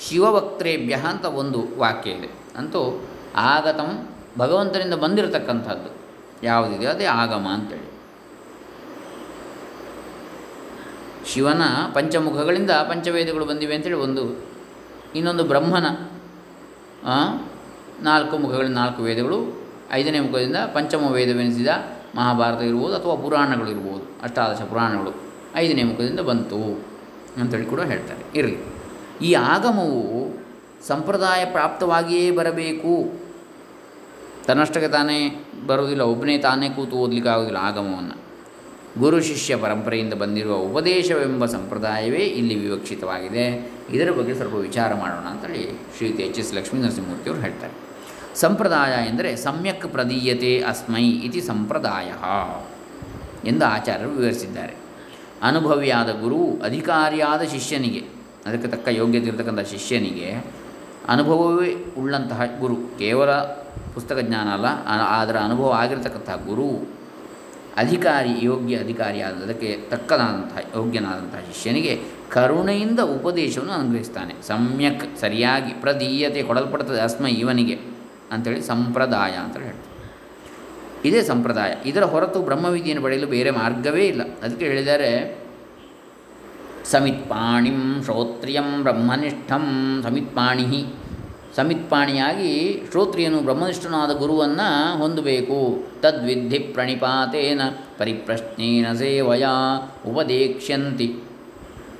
ಶಿವವಕ್ತ್ರೇಭ್ಯ 0.00 0.94
ಅಂತ 0.94 1.24
ಒಂದು 1.24 1.60
ವಾಕ್ಯ 1.78 2.10
ಇದೆ. 2.10 2.30
ಅಂತೂ 2.56 2.82
ಆಗತಂ 3.36 3.90
ಭಗವಂತನಿಂದ 4.38 4.94
ಬಂದಿರತಕ್ಕಂಥದ್ದು 4.94 5.90
ಯಾವುದಿದೆ? 6.42 6.86
ಅದೇ 6.86 7.04
ಆಗಮ 7.04 7.46
ಅಂತೇಳಿ. 7.54 7.88
ಶಿವನ 11.26 11.62
ಪಂಚಮುಖಗಳಿಂದ 11.94 12.70
ಪಂಚವೇದಗಳು 12.70 13.44
ಬಂದಿವೆ 13.44 13.74
ಅಂತೇಳಿ 13.74 14.00
ಒಂದು, 14.06 14.24
ಇನ್ನೊಂದು 15.14 15.44
ಬ್ರಹ್ಮನ 15.44 15.86
ನಾಲ್ಕು 18.00 18.38
ಮುಖಗಳಿಂದ 18.38 18.74
ನಾಲ್ಕು 18.74 19.02
ವೇದಗಳು, 19.02 19.62
ಐದನೇ 19.92 20.20
ಮುಖದಿಂದ 20.20 20.56
ಪಂಚಮ 20.74 21.12
ವೇದವೆನಿಸಿದ 21.12 21.66
ಮಹಾಭಾರತ 22.14 22.60
ಇರ್ಬೋದು 22.60 22.94
ಅಥವಾ 22.94 23.14
ಪುರಾಣಗಳು 23.14 23.70
ಇರ್ಬೋದು. 23.70 24.02
ಅಷ್ಟಾದಶ 24.22 24.62
ಪುರಾಣಗಳು 24.62 25.14
ಐದನೇ 25.56 25.82
ಮುಖದಿಂದ 25.82 26.20
ಬಂತು 26.20 26.84
ಅಂತೇಳಿ 27.40 27.64
ಕೂಡ 27.64 27.80
ಹೇಳ್ತಾರೆ. 27.80 28.38
ಇರಲಿ. 28.38 28.58
ಈ 29.22 29.34
ಆಗಮವು 29.34 30.42
ಸಂಪ್ರದಾಯ 30.86 31.44
ಪ್ರಾಪ್ತವಾಗಿಯೇ 31.44 32.30
ಬರಬೇಕು. 32.30 33.12
ತನ್ನಷ್ಟಕ್ಕೆ 34.44 34.88
ತಾನೇ 34.88 35.46
ಬರುವುದಿಲ್ಲ, 35.66 36.02
ಒಬ್ಬನೇ 36.02 36.38
ತಾನೇ 36.38 36.68
ಕೂತು 36.68 36.96
ಓದಲಿಕ್ಕೆ 36.96 37.30
ಆಗೋದಿಲ್ಲ 37.30 37.58
ಆಗಮವನ್ನು. 37.58 38.21
ಗುರು 38.98 39.22
ಶಿಷ್ಯ 39.22 39.56
ಪರಂಪರೆಯಿಂದ 39.56 40.14
ಬಂದಿರುವ 40.14 40.56
ಉಪದೇಶವೆಂಬ 40.56 41.46
ಸಂಪ್ರದಾಯವೇ 41.46 42.18
ಇಲ್ಲಿ 42.18 42.54
ವಿವಕ್ಷಿತವಾಗಿದೆ. 42.54 43.72
ಇದರ 43.90 44.10
ಬಗ್ಗೆ 44.10 44.34
ಸ್ವಲ್ಪ 44.34 44.54
ವಿಚಾರ 44.54 44.94
ಮಾಡೋಣ 44.94 45.24
ಅಂತೇಳಿ 45.24 45.80
ಶ್ರೀ 45.96 46.08
ಎಚ್ 46.08 46.38
ಎಸ್ 46.38 46.54
ಲಕ್ಷ್ಮೀ 46.54 46.80
ನರಸಿಂಹಮೂರ್ತಿಯವರು 46.82 47.42
ಹೇಳ್ತಾರೆ. 47.42 47.72
ಸಂಪ್ರದಾಯ 48.34 49.08
ಎಂದರೆ 49.08 49.36
ಸಮ್ಯಕ್ 49.36 49.88
ಪ್ರದೀಯತೆ 49.88 50.60
ಅಸ್ಮೈ 50.60 51.10
ಇತಿ 51.10 51.40
ಸಂಪ್ರದಾಯ. 51.40 52.08
ಎಂದು 53.48 53.64
ಆಚಾರ್ಯರು 53.64 54.10
ವಿವರಿಸಿದ್ದಾರೆ. 54.10 54.74
ಅನುಭವಿಯಾದ 55.42 56.10
ಗುರು 56.20 56.62
ಅಧಿಕಾರಿಯಾದ 56.64 57.42
ಶಿಷ್ಯನಿಗೆ, 57.42 58.02
ಅದಕ್ಕೆ 58.46 58.68
ತಕ್ಕ 58.68 58.88
ಯೋಗ್ಯತೆ 58.88 59.26
ಇರತಕ್ಕಂಥ 59.26 59.60
ಶಿಷ್ಯನಿಗೆ 59.60 60.44
ಅನುಭವವೇ 61.08 61.76
ಉಳ್ಳಂತಹ 61.98 62.40
ಗುರು. 62.60 62.76
ಕೇವಲ 62.98 63.30
ಪುಸ್ತಕ 63.94 64.18
ಜ್ಞಾನ 64.18 64.48
ಅಲ್ಲ 64.48 64.66
ಅದರ 65.18 65.36
ಅನುಭವ 65.36 65.70
ಆಗಿರತಕ್ಕಂತಹ 65.70 66.36
ಗುರು 66.36 67.01
ಅಧಿಕಾರಿ, 67.76 68.28
ಯೋಗ್ಯ 68.42 68.76
ಅಧಿಕಾರಿಯಾದ 68.76 69.32
ಅದಕ್ಕೆ 69.32 69.78
ತಕ್ಕನಾದಂತಹ, 69.90 70.58
ಯೋಗ್ಯನಾದಂತಹ 70.76 71.38
ಶಿಷ್ಯನಿಗೆ 71.38 72.00
ಕರುಣೆಯಿಂದ 72.28 73.00
ಉಪದೇಶವನ್ನು 73.00 73.72
ಅನುಗ್ರಹಿಸ್ತಾನೆ. 73.72 74.34
ಸಮ್ಯಕ್ 74.46 75.18
ಸರಿಯಾಗಿ 75.18 75.72
ಪ್ರದೀಯತೆ 75.80 76.42
ಕೊಡಲ್ಪಡ್ತದೆ 76.42 77.00
ಅಸ್ಮ 77.00 77.26
ಇವನಿಗೆ 77.26 77.78
ಅಂಥೇಳಿ 78.32 78.62
ಸಂಪ್ರದಾಯ 78.62 79.30
ಅಂತೇಳಿ 79.30 79.64
ಹೇಳ್ತಾರೆ 79.64 79.92
ಇದೇ 81.04 81.22
ಸಂಪ್ರದಾಯ. 81.22 81.74
ಇದರ 81.86 82.04
ಹೊರತು 82.04 82.42
ಬ್ರಹ್ಮವಿಧಿಯನ್ನು 82.42 83.04
ಪಡೆಯಲು 83.04 83.26
ಬೇರೆ 83.26 83.50
ಮಾರ್ಗವೇ 83.50 84.06
ಇಲ್ಲ. 84.06 84.22
ಅದಕ್ಕೆ 84.42 84.66
ಹೇಳಿದರೆ, 84.66 85.42
ಸಮಿತ್ಪಾಣಿಂ 86.84 88.02
ಶ್ರೋತ್ರಿಯಂ 88.04 88.82
ಬ್ರಹ್ಮನಿಷ್ಠಂ 88.82 90.00
ಸಮಿತ್ಪಾಣಿ 90.02 90.86
ಸಮಿತ್ಪಾಣಿಯಾಗಿ 91.56 92.82
ಶ್ರೋತ್ರಿಯನು 92.90 93.40
ಬ್ರಹ್ಮನಿಷ್ಠನಾದ 93.40 94.10
ಗುರುವನ್ನು 94.10 94.98
ಹೊಂದಬೇಕು. 94.98 95.86
ತದ್ವಿಧಿ 96.00 96.58
ಪ್ರಣಿಪಾತೇನ 96.58 97.60
ಪರಿಪ್ರಶ್ನೇನ 97.98 98.92
ಸೇವಯ 98.92 99.44
ಉಪದೇಕ್ಷ್ಯಂತಿ. 100.10 101.16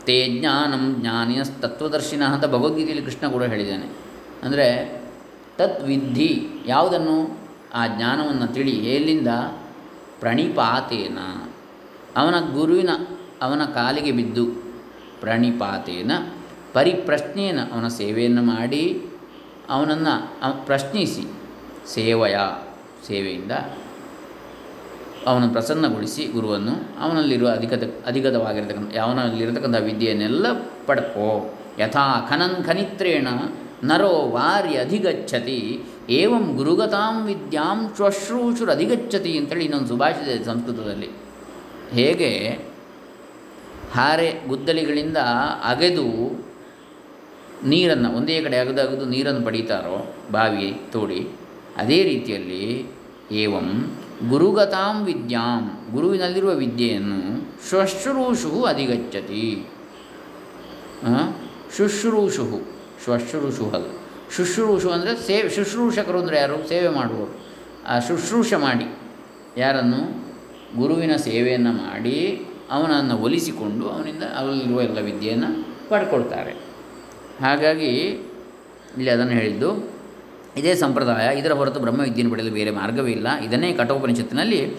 ತೇ 0.05 0.37
ಜ್ಞಾನಂ 0.41 0.97
ಜ್ಞಾನಿನಸ್ತತ್ವದರ್ಶಿನ 1.01 2.23
ಅಂತ 2.23 2.45
ಭಗವದ್ಗೀತೆಯಲ್ಲಿ 2.45 3.05
ಕೃಷ್ಣ 3.05 3.29
ಕೂಡ 3.29 3.43
ಹೇಳಿದ್ದಾನೆ. 3.43 3.87
ಅಂದರೆ 4.43 5.01
ತದ್ವಿಧಿ 5.59 6.47
ಯಾವುದನ್ನು? 6.67 7.39
ಆ 7.75 7.87
ಜ್ಞಾನವನ್ನು 7.87 8.47
ತಿಳಿ 8.47 8.71
ಎಲ್ಲಿಂದ? 8.71 9.29
ಪ್ರಣಿಪಾತೇನ. 10.21 11.19
ಅವನ 12.17 12.35
ಗುರುವಿನ 12.53 12.91
ಅವನ 13.43 13.65
ಕಾಲಿಗೆ 13.65 14.13
ಬಿದ್ದು 14.13 14.47
ಪ್ರಣಿಪಾತೇನ 15.21 16.13
ಪರಿಪ್ರಶ್ನೇನ 16.73 17.59
ಅವನ 17.73 17.89
ಸೇವೆಯನ್ನು 17.89 18.43
ಮಾಡಿ 18.43 19.03
ಅವನನ್ನು 19.73 20.67
ಪ್ರಶ್ನಿಸಿ. 20.67 21.33
ಸೇವೆಯ, 21.95 22.37
ಸೇವೆಯಿಂದ 23.07 23.53
ಅವನು 25.27 25.49
ಪ್ರಸನ್ನಗೊಳಿಸಿ 25.49 26.25
ಗುರುವನ್ನು 26.25 26.73
ಅವನಲ್ಲಿರುವ 27.01 27.49
ಅಧಿಕತ, 27.49 27.83
ಅಧಿಗತವಾಗಿರತಕ್ಕಂಥ, 28.07 28.97
ಅವನಲ್ಲಿರತಕ್ಕಂಥ 28.97 29.77
ವಿದ್ಯೆಯನ್ನೆಲ್ಲ 29.77 30.47
ಪಡ್ಕೋ. 30.87 31.55
ಯಥಾ 31.79 32.27
ಖನನ್ 32.31 32.65
ಖನಿತ್ರೇಣ 32.65 33.29
ನರೋ 33.85 34.31
ವಾರಿ 34.31 34.77
ಅಧಿಗಚ್ಚತಿ. 34.77 35.81
ಏವಂ 36.11 36.57
ಗುರುಗತಾಂ 36.57 37.27
ವಿದ್ಯಾಂ 37.27 37.93
ಶ್ವಶ್ರೂಷುರಧಿಗಚ್ಚತಿ 37.97 39.39
ಅಂತೇಳಿ 39.39 39.65
ಇನ್ನೊಂದು 39.65 39.89
ಸುಭಾಷಿತ 39.89 40.49
ಸಂಸ್ಕೃತದಲ್ಲಿ. 40.49 41.11
ಹೇಗೆ? 41.91 42.59
ಹಾರೆ 43.95 44.49
ಗುದ್ದಲಿಗಳಿಂದ 44.49 45.17
ಅಗೆದು 45.65 46.07
ನೀರನ್ನು 47.73 48.09
ಒಂದೇ 48.19 48.37
ಕಡೆ 48.45 48.57
ಅಗದು 48.63 49.05
ನೀರನ್ನು 49.15 49.43
ಪಡೀತಾರೋ 49.47 49.97
ಬಾವಿ 50.35 50.69
ತೋಡಿ, 50.93 51.21
ಅದೇ 51.83 51.99
ರೀತಿಯಲ್ಲಿ 52.11 52.65
ಏವಂ 53.43 53.69
ಗುರುಗತಾಂ 54.31 54.97
ವಿದ್ಯಾಂ, 55.09 55.63
ಗುರುವಿನಲ್ಲಿರುವ 55.95 56.53
ವಿದ್ಯೆಯನ್ನು 56.65 57.21
ಶ್ವಶ್ರೂಷು 57.69 58.51
ಅಧಿಗಚ್ಚತಿ. 58.73 59.47
ಶುಶ್ರೂಷು 61.77 62.45
ಶ್ವಶ್ರೂಷು 63.05 63.65
ಅಲ್ಲ 63.77 63.89
ಶುಶ್ರೂಷು 64.37 64.89
ಅಂದರೆ 64.97 65.13
ಸೇವೆ 65.29 65.49
ಶುಶ್ರೂಷಕರು 65.57 66.19
ಅಂದರೆ 66.23 66.37
ಯಾರು? 66.43 66.57
ಸೇವೆ 66.73 66.91
ಮಾಡುವವರು. 66.99 67.33
ಆ 67.91 67.95
ಶುಶ್ರೂಷ 68.09 68.53
ಮಾಡಿ, 68.67 68.87
ಯಾರನ್ನು? 69.63 70.01
ಗುರುವಿನ 70.81 71.15
ಸೇವೆಯನ್ನು 71.27 71.73
ಮಾಡಿ, 71.85 72.19
ಅವನನ್ನು 72.77 73.15
ಒಲಿಸಿಕೊಂಡು 73.27 73.85
ಅವನಿಂದ 73.95 74.25
ಅಲ್ಲಿರುವ 74.41 74.81
ಎಲ್ಲ 74.89 75.01
ವಿದ್ಯೆಯನ್ನು 75.09 75.51
ಪಡ್ಕೊಳ್ತಾರೆ. 75.91 76.55
ಹಾಗಾಗಿ 77.43 77.93
ಇಲ್ಲಿ 78.97 79.11
ಅದನ್ನು 79.11 79.33
ಹೇಳಿದ್ದು, 79.33 79.93
ಇದೇ 80.57 80.75
ಸಂಪ್ರದಾಯ, 80.75 81.39
ಇದರ 81.39 81.53
ಹೊರತು 81.53 81.81
ಬ್ರಹ್ಮವಿದ್ಯೆಯನ್ನು 81.81 82.33
ಪಡೆಯಲು 82.33 82.55
ಬೇರೆ 82.55 82.71
ಮಾರ್ಗವೇ 82.71 83.11
ಇಲ್ಲ. 83.11 83.39
ಇದನ್ನೇ 83.41 83.73
ಕಠೋಪನಿಷತ್ತಿನಲ್ಲಿ 83.73 84.79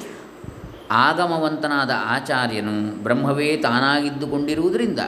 ಆಗಮವಂತನಾದ 0.92 1.92
ಆಚಾರ್ಯನು 2.06 3.04
ಬ್ರಹ್ಮವೇ 3.04 3.58
ತಾನಾಗಿದ್ದುಕೊಂಡಿರುವುದರಿಂದ 3.58 5.00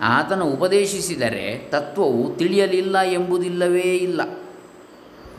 ಆತನು 0.00 0.44
ಉಪದೇಶಿಸಿದರೆ 0.44 1.58
ತತ್ವವು 1.70 2.36
ತಿಳಿಯಲಿಲ್ಲ 2.36 3.02
ಎಂಬುದಿಲ್ಲವೇ 3.02 3.94
ಇಲ್ಲ 3.96 4.20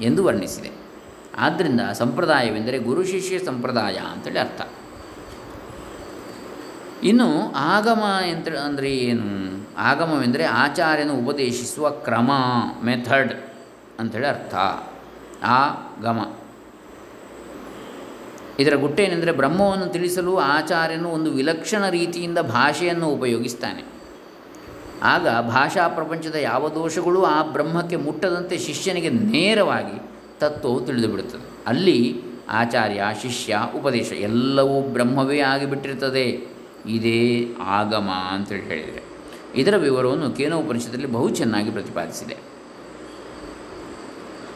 ಎಂದು 0.02 0.24
ವರ್ಣಿಸಿದೆ. 0.24 0.72
ಆದ್ದರಿಂದ 1.38 1.82
ಸಂಪ್ರದಾಯವೆಂದರೆ 1.82 2.78
ಗುರು 2.78 3.04
ಶಿಷ್ಯ 3.04 3.40
ಸಂಪ್ರದಾಯ 3.40 3.94
ಅಂತೇಳಿ 3.94 4.40
ಅರ್ಥ. 4.40 4.62
ಇನ್ನು 7.04 7.52
ಆಗಮ 7.52 8.04
ಅಂತ 8.34 8.48
ಅಂದರೆ 8.48 8.98
ಏನು? 8.98 9.51
ಆಗಮವೆಂದರೆ 9.78 10.44
ಆಚಾರ್ಯನು 10.44 11.14
ಉಪದೇಶಿಸುವ 11.14 11.90
ಕ್ರಮ, 11.90 12.32
ಮೆಥಡ್ 12.84 13.34
ಅಂಥೇಳಿ 14.00 14.28
ಅರ್ಥ. 14.28 14.56
ಆಗಮ. 15.44 16.34
ಇದರ 18.60 18.76
ಗುಟ್ಟೇನೆಂದರೆ 18.76 19.32
ಬ್ರಹ್ಮವನ್ನು 19.32 19.86
ತಿಳಿಸಲು 19.86 20.38
ಆಚಾರ್ಯನು 20.38 21.10
ಒಂದು 21.10 21.32
ವಿಲಕ್ಷಣ 21.32 21.90
ರೀತಿಯಿಂದ 21.90 22.38
ಭಾಷೆಯನ್ನು 22.38 23.08
ಉಪಯೋಗಿಸ್ತಾನೆ. 23.08 23.84
ಆಗ 25.04 25.28
ಭಾಷಾ 25.28 25.88
ಪ್ರಪಂಚದ 25.88 26.36
ಯಾವ 26.36 26.70
ದೋಷಗಳು 26.70 27.26
ಆ 27.26 27.44
ಬ್ರಹ್ಮಕ್ಕೆ 27.44 27.96
ಮುಟ್ಟದಂತೆ 27.96 28.58
ಶಿಷ್ಯನಿಗೆ 28.58 29.10
ನೇರವಾಗಿ 29.10 30.12
ತತ್ವವು 30.40 30.86
ತಿಳಿದುಬಿಡುತ್ತದೆ. 30.86 31.50
ಅಲ್ಲಿ 31.68 32.22
ಆಚಾರ್ಯ, 32.50 33.04
ಶಿಷ್ಯ, 33.22 33.58
ಉಪದೇಶ 33.76 34.12
ಎಲ್ಲವೂ 34.12 34.82
ಬ್ರಹ್ಮವೇ 34.82 35.40
ಆಗಿಬಿಟ್ಟಿರ್ತದೆ. 35.40 36.48
ಇದೇ 36.86 37.54
ಆಗಮ 37.62 38.10
ಅಂತೇಳಿ 38.30 38.62
ಹೇಳಿದರೆ. 38.62 39.01
ಇದರ 39.56 39.78
ವಿವರವನ್ನು 39.78 40.32
ಕೇನ 40.32 40.54
ಉಪನಿಷತ್ತಲ್ಲಿ 40.54 41.06
ಬಹು 41.06 41.30
ಚೆನ್ನಾಗಿ 41.30 41.72
ಪ್ರತಿಪಾದಿಸಿದೆ. 41.72 42.38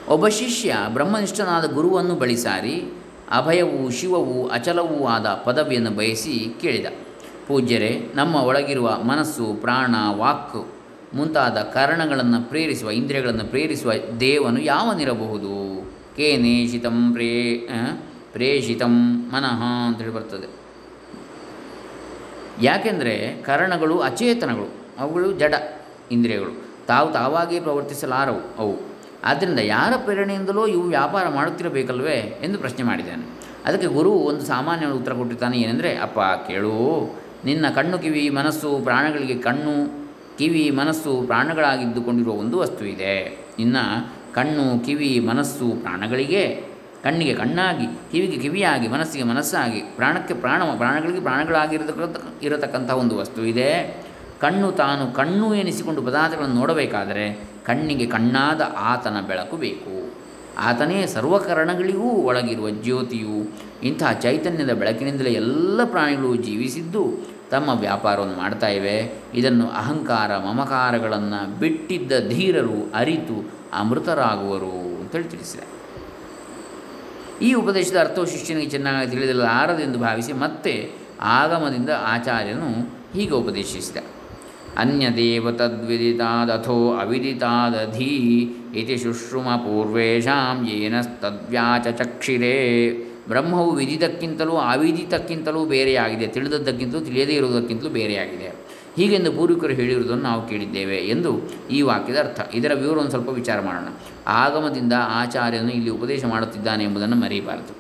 ಒಬ್ಬ 0.10 0.28
ಶಿಷ್ಯ 0.28 0.78
ಬ್ರಹ್ಮನಿಷ್ಠನಾದ 0.88 1.74
ಗುರುವನ್ನು 1.74 2.16
ಬಳಿ 2.16 2.36
ಸಾರಿ 2.36 2.94
ಅಭಯವೂ 3.32 3.90
ಶಿವವೂ 3.90 4.48
ಅಚಲವೂ 4.48 5.08
ಆದ 5.08 5.28
ಪದವಿಯನ್ನು 5.28 5.92
ಬಯಸಿ 5.92 6.56
ಕೇಳಿದ. 6.62 6.86
ಪೂಜ್ಯರೇ, 7.48 8.12
ನಮ್ಮ 8.16 8.36
ಒಳಗಿರುವ 8.36 8.98
ಮನಸ್ಸು, 9.04 9.54
ಪ್ರಾಣ, 9.62 9.96
ವಾಕ್ 10.16 10.68
ಮುಂತಾದ 11.14 11.58
ಕಾರಣಗಳನ್ನು 11.58 12.50
ಪ್ರೇರಿಸುವ, 12.50 12.92
ಇಂದ್ರಿಯಗಳನ್ನು 12.92 13.46
ಪ್ರೇರಿಸುವ 13.46 13.92
ದೇವನು 14.20 14.62
ಯಾವನಿರಬಹುದು? 14.62 15.86
ಕೇನೇಷಿತಂ 16.16 17.14
ಪ್ರೇ 17.14 17.56
ಪ್ರೇಷಿತಂ 18.34 19.22
ಮನಃ 19.34 19.88
ಅಂತೇಳಿ 19.88 20.14
ಬರ್ತದೆ. 20.14 20.66
ಯಾಕೆಂದರೆ 22.62 23.42
ಕರಣಗಳು 23.42 24.00
ಅಚೇತನಗಳು. 24.00 24.85
ಅವುಗಳು 25.00 25.32
ಜಡ 25.32 25.54
ಇಂದ್ರಿಯಗಳು. 26.12 26.66
ತಾವು 26.88 27.12
ತಾವಾಗಿಯೇ 27.12 27.62
ಪ್ರವರ್ತಿಸಲಾರವು 27.62 28.58
ಅವು. 28.58 28.96
ಆದ್ದರಿಂದ 29.24 29.60
ಯಾರ 29.60 29.94
ಪ್ರೇರಣೆಯಿಂದಲೋ 29.98 30.68
ಇವು 30.68 30.84
ವ್ಯಾಪಾರ 30.84 31.30
ಮಾಡುತ್ತಿರಬೇಕಲ್ವೇ 31.30 32.40
ಎಂದು 32.44 32.60
ಪ್ರಶ್ನೆ 32.60 32.84
ಮಾಡಿದ್ದಾನೆ 32.84 33.46
ಅದಕ್ಕೆ 33.66 33.88
ಗುರು 33.88 34.12
ಒಂದು 34.12 34.42
ಸಾಮಾನ್ಯ 34.42 34.86
ಉತ್ತರ 34.86 35.14
ಕೊಟ್ಟಿರ್ತಾನೆ, 35.14 35.58
ಏನೆಂದರೆ, 35.58 35.98
ಅಪ್ಪ, 35.98 36.20
ಕೇಳು, 36.20 37.16
ನಿನ್ನ 37.46 37.66
ಕಣ್ಣು 37.76 38.00
ಕಿವಿ 38.00 38.30
ಮನಸ್ಸು 38.30 38.80
ಪ್ರಾಣಗಳಿಗೆ 38.84 39.36
ಕಣ್ಣು 39.36 40.08
ಕಿವಿ 40.38 40.72
ಮನಸ್ಸು 40.72 41.24
ಪ್ರಾಣಗಳಾಗಿದ್ದುಕೊಂಡಿರುವ 41.28 42.34
ಒಂದು 42.34 42.58
ವಸ್ತು 42.58 42.86
ಇದೆ. 42.86 43.46
ನಿನ್ನ 43.60 43.78
ಕಣ್ಣು 44.34 44.86
ಕಿವಿ 44.86 45.20
ಮನಸ್ಸು 45.20 45.82
ಪ್ರಾಣಗಳಿಗೆ, 45.82 46.64
ಕಣ್ಣಿಗೆ 47.04 47.34
ಕಣ್ಣಾಗಿ, 47.34 47.86
ಕಿವಿಗೆ 48.12 48.38
ಕಿವಿಯಾಗಿ, 48.38 48.88
ಮನಸ್ಸಿಗೆ 48.88 49.24
ಮನಸ್ಸಾಗಿ, 49.24 49.80
ಪ್ರಾಣಕ್ಕೆ 49.80 50.34
ಪ್ರಾಣ, 50.34 50.64
ಪ್ರಾಣಗಳಿಗೆ 50.64 51.22
ಪ್ರಾಣಗಳಾಗಿರತಕ್ಕ 51.22 52.44
ಇರತಕ್ಕಂಥ 52.44 52.92
ಒಂದು 52.92 53.18
ವಸ್ತು 53.18 53.46
ಇದೆ. 53.46 54.05
ಕಣ್ಣು 54.42 54.72
ತಾನು 54.72 55.14
ಕಣ್ಣು 55.14 55.54
ಎನಿಸಿಕೊಂಡು 55.56 56.02
ಪದಾರ್ಥಗಳನ್ನು 56.02 56.56
ನೋಡಬೇಕಾದರೆ 56.56 57.50
ಕಣ್ಣಿಗೆ 57.66 58.06
ಕಣ್ಣಾದ 58.06 58.62
ಆತನ 58.78 59.22
ಬೆಳಕು 59.28 59.58
ಬೇಕು. 59.58 60.14
ಆತನೇ 60.58 61.06
ಸರ್ವಕರಣಗಳಿಗೂ 61.06 62.10
ಒಳಗಿರುವ 62.10 62.70
ಜ್ಯೋತಿಯು. 62.70 63.54
ಇಂತಹ 63.84 64.12
ಚೈತನ್ಯದ 64.12 64.72
ಬೆಳಕಿನಿಂದಲೇ 64.72 65.30
ಎಲ್ಲ 65.30 65.84
ಪ್ರಾಣಿಗಳು 65.84 66.36
ಜೀವಿಸಿದ್ದು 66.36 67.36
ತಮ್ಮ 67.52 67.70
ವ್ಯಾಪಾರವನ್ನು 67.70 68.38
ಮಾಡ್ತಾ 68.38 68.68
ಇವೆ. 68.68 69.14
ಇದನ್ನು 69.34 69.70
ಅಹಂಕಾರ 69.70 70.38
ಮಮಕಾರಗಳನ್ನು 70.38 71.60
ಬಿಟ್ಟಿದ್ದ 71.60 72.12
ಧೀರರು 72.30 72.92
ಅರಿತು 72.96 73.52
ಅಮೃತರಾಗುವರು 73.74 75.02
ಅಂತೇಳಿ 75.02 75.24
ತಿಳಿಸಿದೆ. 75.24 75.76
ಈ 77.42 77.54
ಉಪದೇಶದ 77.54 78.00
ಅರ್ಥವು 78.00 78.26
ಶಿಷ್ಯನಿಗೆ 78.26 78.70
ಚೆನ್ನಾಗಿ 78.70 79.12
ತಿಳಿದಿರಲಾರದೆಂದು 79.12 80.00
ಭಾವಿಸಿ 80.00 80.34
ಮತ್ತೆ 80.34 80.92
ಆಗಮದಿಂದ 81.22 81.90
ಆಚಾರ್ಯನು 81.90 82.70
ಹೀಗೆ 83.14 83.32
ಉಪದೇಶಿಸಿದ. 83.32 83.98
ಅನ್ಯದೇವ 84.78 85.52
ತದ್ವಿದಿತಾದಥೋ 85.52 86.98
ಅವಿದಿತಾದಧೀ 86.98 88.50
ಇತಿ 88.76 88.98
ಶುಶ್ರುಮ 88.98 89.48
ಪೂರ್ವೇಶಾಂ 89.48 90.68
ಏನಸ್ತದ್ವ್ಯಾಚಚಕ್ಷಿರೇ 90.68 92.56
ಬ್ರಹ್ಮವು 93.28 93.72
ವಿದಿತಕ್ಕಿಂತಲೂ 93.72 94.52
ಅವಿದಿತಕ್ಕಿಂತಲೂ 94.52 95.66
ಬೇರೆಯಾಗಿದೆ, 95.66 96.28
ತಿಳಿದದ್ದಕ್ಕಿಂತಲೂ, 96.28 97.00
ತಿಳಿಯದೇ 97.00 97.34
ಇರುವುದಕ್ಕಿಂತಲೂ 97.34 97.90
ಬೇರೆಯಾಗಿದೆ. 97.90 98.56
ಹೀಗೆಂದು 98.96 99.32
ಪೂರ್ವಿಕರು 99.32 99.74
ಹೇಳಿರುವುದನ್ನು 99.74 100.24
ನಾವು 100.24 100.48
ಕೇಳಿದ್ದೇವೆ 100.48 100.98
ಎಂದು 100.98 101.42
ಈ 101.72 101.82
ವಾಕ್ಯದ 101.82 102.18
ಅರ್ಥ. 102.18 102.40
ಇದರ 102.54 102.72
ವಿವರವನ್ನು 102.74 103.10
ಸ್ವಲ್ಪ 103.10 103.30
ವಿಚಾರ 103.30 103.62
ಮಾಡೋಣ. 103.62 103.88
ಆಗಮದಿಂದ 104.28 104.94
ಆಚಾರ್ಯನು 105.00 105.72
ಇಲ್ಲಿ 105.72 105.90
ಉಪದೇಶ 105.90 106.26
ಮಾಡುತ್ತಿದ್ದಾನೆ 106.26 106.84
ಎಂಬುದನ್ನು 106.84 107.16
ಮರೆಯಬಾರದು. 107.16 107.76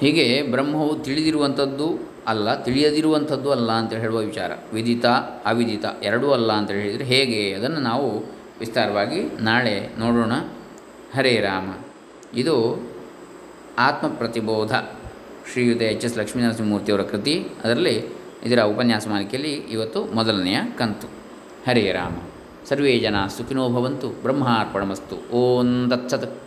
ಹೀಗೆ 0.00 0.42
ಬ್ರಹ್ಮವು 0.42 0.98
ತಿಳಿದಿರುವಂಥದ್ದು 0.98 2.15
ಅಲ್ಲ, 2.26 2.62
ತಿಳಿಯದಿರುವಂಥದ್ದು 2.62 3.52
ಅಲ್ಲ 3.52 3.72
ಅಂತ 3.72 3.92
ಹೇಳುವ 3.92 4.18
ವಿಚಾರ. 4.18 4.50
ವಿದಿತ, 4.72 5.06
ಅವಿದಿತ 5.46 5.84
ಎರಡೂ 6.02 6.30
ಅಲ್ಲ 6.30 6.52
ಅಂತ 6.52 6.70
ಹೇಳಿದರೆ 6.70 7.04
ಹೇಗೆ? 7.04 7.54
ಅದನ್ನು 7.54 7.80
ನಾವು 7.80 8.18
ವಿಸ್ತಾರವಾಗಿ 8.60 9.22
ನಾಳೆ 9.40 9.90
ನೋಡೋಣ. 9.98 10.32
ಹರೇ 11.14 11.40
ರಾಮ. 11.40 11.72
ಇದು 12.38 12.88
ಆತ್ಮಪ್ರತಿಬೋಧ. 13.78 14.74
ಶ್ರೀಯುತ 15.52 15.82
ಎಚ್ 15.82 16.04
ಎಸ್ 16.04 16.18
ಲಕ್ಷ್ಮೀನರಸಿಂಹಮೂರ್ತಿಯವರ 16.18 17.02
ಕೃತಿ. 17.02 17.46
ಅದರಲ್ಲಿ 17.64 18.04
ಇದರ 18.44 18.62
ಉಪನ್ಯಾಸ 18.62 19.08
ಮಾಲಿಕೆಯಲ್ಲಿ 19.08 19.52
ಇವತ್ತು 19.52 20.04
ಮೊದಲನೆಯ 20.04 20.58
ಕಂತು. 20.78 21.06
ಹರೇ 21.68 21.92
ರಾಮ. 21.92 22.12
ಸರ್ವೇ 22.68 22.98
ಜನ 22.98 23.26
ಸುಖಿನೋ 23.26 23.68
ಭವಂತು. 23.68 24.08
ಬ್ರಹ್ಮಾರ್ಪಣಮಸ್ತು. 24.08 25.30
ಓಂ 25.32 25.90
ತತ್ಸತ್. 25.90 26.45